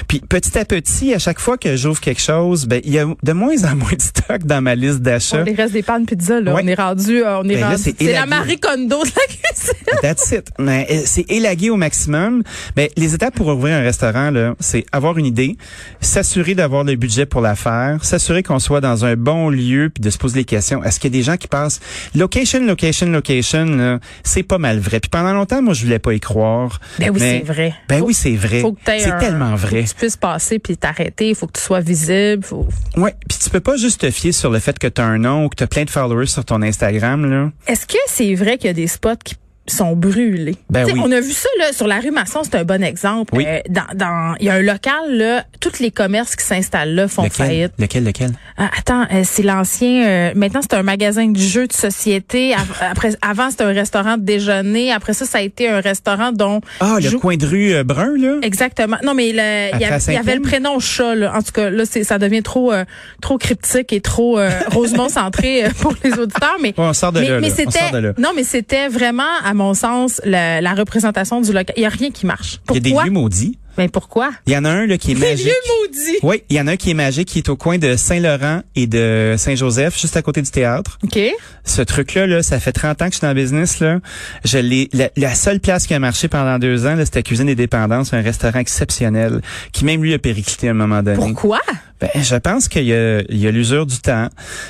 Puis 0.08 0.20
petit 0.20 0.58
à 0.58 0.64
petit, 0.64 1.14
à 1.14 1.18
chaque 1.18 1.40
fois 1.40 1.56
que 1.58 1.76
j'ouvre 1.76 2.00
quelque 2.00 2.20
chose, 2.20 2.66
ben 2.66 2.80
il 2.84 2.92
y 2.92 2.98
a 2.98 3.06
de 3.22 3.32
moins 3.32 3.64
en 3.64 3.76
moins 3.76 3.92
de 3.96 4.02
stock 4.02 4.44
dans 4.44 4.60
ma 4.62 4.74
liste 4.74 5.00
d'achats. 5.00 5.42
les 5.42 5.54
restes 5.54 5.72
des 5.72 5.82
de 5.82 6.04
pizza, 6.06 6.40
là, 6.40 6.54
Ouais. 6.54 6.62
on 6.64 6.66
est 6.68 6.74
rendu, 6.74 7.22
euh, 7.22 7.38
on 7.40 7.48
est 7.48 7.56
Ben 7.56 7.68
rendu. 7.68 7.82
c'est 7.82 8.12
la. 8.12 8.26
Marie 8.26 8.58
Kondo 8.58 9.02
de 9.04 9.08
la 9.10 9.26
cuisine. 9.26 10.00
That's 10.02 10.32
it. 10.32 10.48
Mais 10.58 10.86
euh, 10.90 11.02
c'est 11.04 11.30
élagué 11.30 11.70
au 11.70 11.76
maximum. 11.76 12.42
Ben, 12.74 12.88
les 12.96 13.14
étapes 13.14 13.34
pour 13.34 13.46
ouvrir 13.48 13.76
un 13.76 13.82
restaurant, 13.82 14.30
là, 14.30 14.54
c'est 14.60 14.84
avoir 14.92 15.18
une 15.18 15.26
idée, 15.26 15.56
s'assurer 16.00 16.54
d'avoir 16.54 16.84
le 16.84 16.96
budget 16.96 17.13
pour 17.26 17.40
la 17.40 17.54
faire, 17.54 18.04
s'assurer 18.04 18.42
qu'on 18.42 18.58
soit 18.58 18.80
dans 18.80 19.04
un 19.04 19.14
bon 19.16 19.48
lieu, 19.50 19.90
puis 19.94 20.02
de 20.02 20.10
se 20.10 20.18
poser 20.18 20.40
les 20.40 20.44
questions. 20.44 20.82
Est-ce 20.82 20.98
qu'il 21.00 21.12
y 21.12 21.16
a 21.16 21.18
des 21.18 21.22
gens 21.24 21.36
qui 21.36 21.46
passent? 21.48 21.80
Location, 22.14 22.64
location, 22.66 23.06
location, 23.06 24.00
c'est 24.24 24.42
pas 24.42 24.58
mal 24.58 24.78
vrai. 24.80 25.00
Puis 25.00 25.08
pendant 25.10 25.32
longtemps, 25.32 25.62
moi, 25.62 25.74
je 25.74 25.84
voulais 25.84 25.98
pas 25.98 26.12
y 26.14 26.20
croire. 26.20 26.80
Ben 26.98 27.10
oui, 27.10 27.20
c'est 27.20 27.40
vrai. 27.40 27.74
Ben 27.88 28.00
Faut- 28.00 28.06
oui, 28.06 28.14
c'est 28.14 28.34
vrai. 28.36 28.60
Faut 28.60 28.76
C'est 28.84 29.04
un- 29.10 29.18
tellement 29.18 29.56
faut 29.56 29.66
vrai. 29.68 29.84
que 29.84 29.88
tu 29.88 29.94
puisses 29.94 30.16
passer 30.16 30.58
puis 30.58 30.76
t'arrêter. 30.76 31.28
Il 31.30 31.34
faut 31.34 31.46
que 31.46 31.52
tu 31.58 31.62
sois 31.62 31.80
visible. 31.80 32.42
Faut... 32.44 32.66
Ouais, 32.96 33.14
puis 33.28 33.38
tu 33.38 33.50
peux 33.50 33.60
pas 33.60 33.76
juste 33.76 34.00
te 34.00 34.10
fier 34.10 34.32
sur 34.32 34.50
le 34.50 34.58
fait 34.58 34.78
que 34.78 34.86
tu 34.88 35.00
as 35.00 35.04
un 35.04 35.18
nom 35.18 35.44
ou 35.44 35.48
que 35.48 35.56
tu 35.56 35.62
as 35.64 35.66
plein 35.68 35.84
de 35.84 35.90
followers 35.90 36.26
sur 36.26 36.44
ton 36.44 36.60
Instagram 36.62 37.30
là. 37.30 37.50
Est-ce 37.66 37.86
que 37.86 37.96
c'est 38.06 38.34
vrai 38.34 38.56
qu'il 38.58 38.66
y 38.66 38.70
a 38.70 38.74
des 38.74 38.86
spots 38.86 39.10
qui 39.24 39.34
sont 39.66 39.96
brûlés? 39.96 40.56
Ben 40.70 40.84
oui. 40.86 41.00
On 41.02 41.10
a 41.10 41.20
vu 41.20 41.32
ça 41.32 41.48
là, 41.58 41.72
sur 41.72 41.86
la 41.86 41.98
rue 42.00 42.10
Masson, 42.10 42.42
c'est 42.44 42.54
un 42.56 42.64
bon 42.64 42.82
exemple. 42.82 43.34
Oui. 43.36 43.44
Euh, 43.46 43.60
dans, 43.70 43.86
dans, 43.94 44.34
il 44.40 44.46
y 44.46 44.50
a 44.50 44.54
un 44.54 44.62
local 44.62 44.92
là, 45.10 45.44
tous 45.60 45.78
les 45.80 45.90
commerces 45.90 46.36
qui 46.36 46.44
s'installent 46.44 46.94
là 46.94 47.08
font 47.08 47.22
lequel? 47.24 47.46
faillite. 47.46 47.72
Lequel 47.78 48.04
lequel? 48.04 48.32
Ah, 48.58 48.70
attends, 48.78 49.06
euh, 49.12 49.22
c'est 49.24 49.42
l'ancien. 49.42 50.06
euh, 50.06 50.32
maintenant, 50.36 50.60
c'est 50.62 50.74
un 50.74 50.82
magasin 50.82 51.28
de 51.28 51.38
jeux 51.38 51.66
de 51.66 51.72
société. 51.72 52.54
Après, 52.80 53.10
avant, 53.22 53.50
c'était 53.50 53.64
un 53.64 53.72
restaurant 53.72 54.16
de 54.18 54.22
déjeuner. 54.22 54.92
Après 54.92 55.14
ça, 55.14 55.24
ça 55.24 55.38
a 55.38 55.40
été 55.40 55.68
un 55.68 55.80
restaurant 55.80 56.32
dont. 56.32 56.60
Ah, 56.80 56.96
le 57.02 57.08
Jou- 57.08 57.18
coin 57.18 57.36
de 57.36 57.46
rue 57.46 57.72
euh, 57.74 57.84
brun 57.84 58.12
là? 58.18 58.36
Exactement. 58.42 58.98
Non, 59.02 59.14
mais 59.14 59.28
il 59.30 59.36
y, 59.36 59.40
avait- 59.40 59.70
il 60.08 60.12
y 60.12 60.16
avait 60.16 60.34
le 60.34 60.42
prénom 60.42 60.78
chat. 60.78 61.14
Là. 61.14 61.32
En 61.34 61.42
tout 61.42 61.52
cas, 61.52 61.70
là, 61.70 61.84
c'est, 61.86 62.04
ça 62.04 62.18
devient 62.18 62.42
trop, 62.42 62.72
euh, 62.72 62.84
trop 63.22 63.38
cryptique 63.38 63.92
et 63.92 64.00
trop 64.02 64.38
euh, 64.38 64.50
Rosemont 64.72 65.08
centré 65.08 65.64
pour 65.80 65.94
les 66.04 66.12
auditeurs. 66.18 66.56
Mais 66.60 66.74
on 66.76 66.92
sort 66.92 67.12
de 67.12 67.20
mais, 67.20 67.28
là, 67.28 67.40
mais 67.40 67.50
c'était 67.50 67.78
non, 68.18 68.30
mais 68.36 68.44
c'était 68.44 68.88
vraiment, 68.88 69.22
à 69.44 69.53
mon 69.54 69.74
sens, 69.74 70.20
la, 70.24 70.60
la 70.60 70.74
représentation 70.74 71.40
du 71.40 71.52
local. 71.52 71.74
Il 71.76 71.82
y 71.82 71.86
a 71.86 71.90
rien 71.90 72.10
qui 72.10 72.26
marche. 72.26 72.60
Il 72.70 72.74
y 72.74 72.76
a 72.78 72.80
des 72.80 72.90
Pourquoi? 72.90 73.04
lieux 73.06 73.10
maudits. 73.12 73.58
Mais 73.76 73.88
pourquoi? 73.88 74.30
Il 74.46 74.52
y 74.52 74.56
en 74.56 74.64
a 74.64 74.70
un 74.70 74.86
là 74.86 74.96
qui 74.98 75.10
est 75.10 75.14
Des 75.14 75.20
magique. 75.20 75.46
lieux 75.46 75.52
maudits. 75.82 76.18
Oui, 76.22 76.44
il 76.48 76.54
y 76.56 76.60
en 76.60 76.68
a 76.68 76.72
un 76.72 76.76
qui 76.76 76.92
est 76.92 76.94
magique, 76.94 77.26
qui 77.26 77.38
est 77.38 77.48
au 77.48 77.56
coin 77.56 77.76
de 77.76 77.96
Saint-Laurent 77.96 78.60
et 78.76 78.86
de 78.86 79.34
Saint-Joseph, 79.36 79.98
juste 80.00 80.16
à 80.16 80.22
côté 80.22 80.42
du 80.42 80.50
théâtre. 80.52 80.96
Ok. 81.02 81.18
Ce 81.64 81.82
truc-là, 81.82 82.28
là, 82.28 82.42
ça 82.44 82.60
fait 82.60 82.70
30 82.70 83.02
ans 83.02 83.06
que 83.06 83.10
je 83.14 83.16
suis 83.18 83.22
dans 83.26 83.32
le 83.34 83.34
business. 83.34 83.80
Là. 83.80 83.98
Je 84.44 84.58
l'ai, 84.58 84.88
la, 84.92 85.10
la 85.16 85.34
seule 85.34 85.58
place 85.58 85.88
qui 85.88 85.94
a 85.94 85.98
marché 85.98 86.28
pendant 86.28 86.60
deux 86.60 86.86
ans, 86.86 86.94
là, 86.94 87.04
c'était 87.04 87.24
Cuisine 87.24 87.46
des 87.46 87.56
Dépendances, 87.56 88.12
un 88.14 88.20
restaurant 88.22 88.60
exceptionnel, 88.60 89.40
qui 89.72 89.84
même 89.84 90.04
lui 90.04 90.14
a 90.14 90.20
périclité 90.20 90.68
à 90.68 90.70
un 90.70 90.74
moment 90.74 91.02
donné. 91.02 91.16
Pourquoi? 91.16 91.58
Ben, 92.00 92.10
je 92.14 92.36
pense 92.36 92.68
qu'il 92.68 92.84
y 92.84 92.92
a, 92.92 93.20
il 93.28 93.38
y 93.38 93.46
a 93.46 93.50
l'usure 93.50 93.86
du 93.86 93.98
temps. 94.00 94.28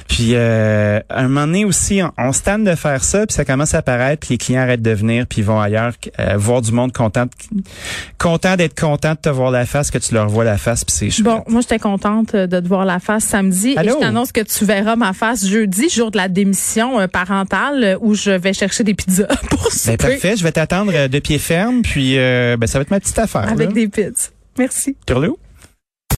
Puis 0.09 0.31
euh, 0.35 1.00
à 1.09 1.21
un 1.21 1.28
moment 1.28 1.47
donné 1.47 1.64
aussi, 1.64 2.00
on, 2.02 2.12
on 2.19 2.33
se 2.33 2.43
tanne 2.43 2.64
de 2.64 2.75
faire 2.75 3.02
ça, 3.02 3.26
puis 3.26 3.35
ça 3.35 3.45
commence 3.45 3.75
à 3.75 3.78
apparaître, 3.78 4.21
puis 4.21 4.35
les 4.35 4.38
clients 4.38 4.61
arrêtent 4.61 4.83
de 4.83 4.90
venir, 4.90 5.26
puis 5.26 5.40
ils 5.40 5.45
vont 5.45 5.61
ailleurs 5.61 5.93
euh, 6.21 6.37
voir 6.37 6.61
du 6.61 6.71
monde 6.73 6.93
content, 6.93 7.25
content 8.19 8.57
d'être 8.57 8.78
content 8.78 9.12
de 9.12 9.19
te 9.19 9.28
voir 9.31 9.50
la 9.50 9.66
face, 9.66 9.90
que 9.90 9.99
tu 9.99 10.14
leur 10.14 10.28
vois 10.28 10.45
la 10.45 10.59
face, 10.59 10.85
puis 10.85 10.95
c'est 10.95 11.11
chouette. 11.11 11.25
Bon, 11.25 11.43
moi, 11.49 11.61
j'étais 11.62 11.78
contente 11.78 12.35
euh, 12.35 12.47
de 12.47 12.61
te 12.61 12.69
voir 12.69 12.85
la 12.85 12.99
face 13.00 13.25
samedi. 13.25 13.71
Et 13.71 13.78
Allô? 13.78 13.95
je 13.95 14.00
t'annonce 14.00 14.31
que 14.33 14.40
tu 14.43 14.64
verras 14.64 14.97
ma 14.97 15.12
face 15.12 15.47
jeudi, 15.47 15.88
jour 15.88 16.11
de 16.11 16.16
la 16.19 16.28
démission 16.28 17.00
euh, 17.00 17.07
parentale, 17.07 17.85
euh, 17.85 17.97
où 18.00 18.14
je 18.14 18.31
vais 18.31 18.52
chercher 18.52 18.85
des 18.85 18.95
pizzas 18.95 19.26
pour 19.50 19.62
Ben, 19.64 19.71
souper 19.71 19.97
parfait, 19.97 20.37
je 20.37 20.45
vais 20.45 20.52
t'attendre 20.52 21.09
de 21.09 21.19
pied 21.19 21.38
ferme, 21.38 21.83
puis 21.83 22.19
euh, 22.19 22.57
ben, 22.59 22.66
ça 22.66 22.78
va 22.78 22.83
être 22.83 22.90
ma 22.90 23.00
petite 23.00 23.19
affaire. 23.19 23.49
avec 23.49 23.69
là. 23.69 23.75
des 23.75 23.88
pizzas. 23.88 24.31
Merci. 24.59 24.97
Turlou? 25.07 25.38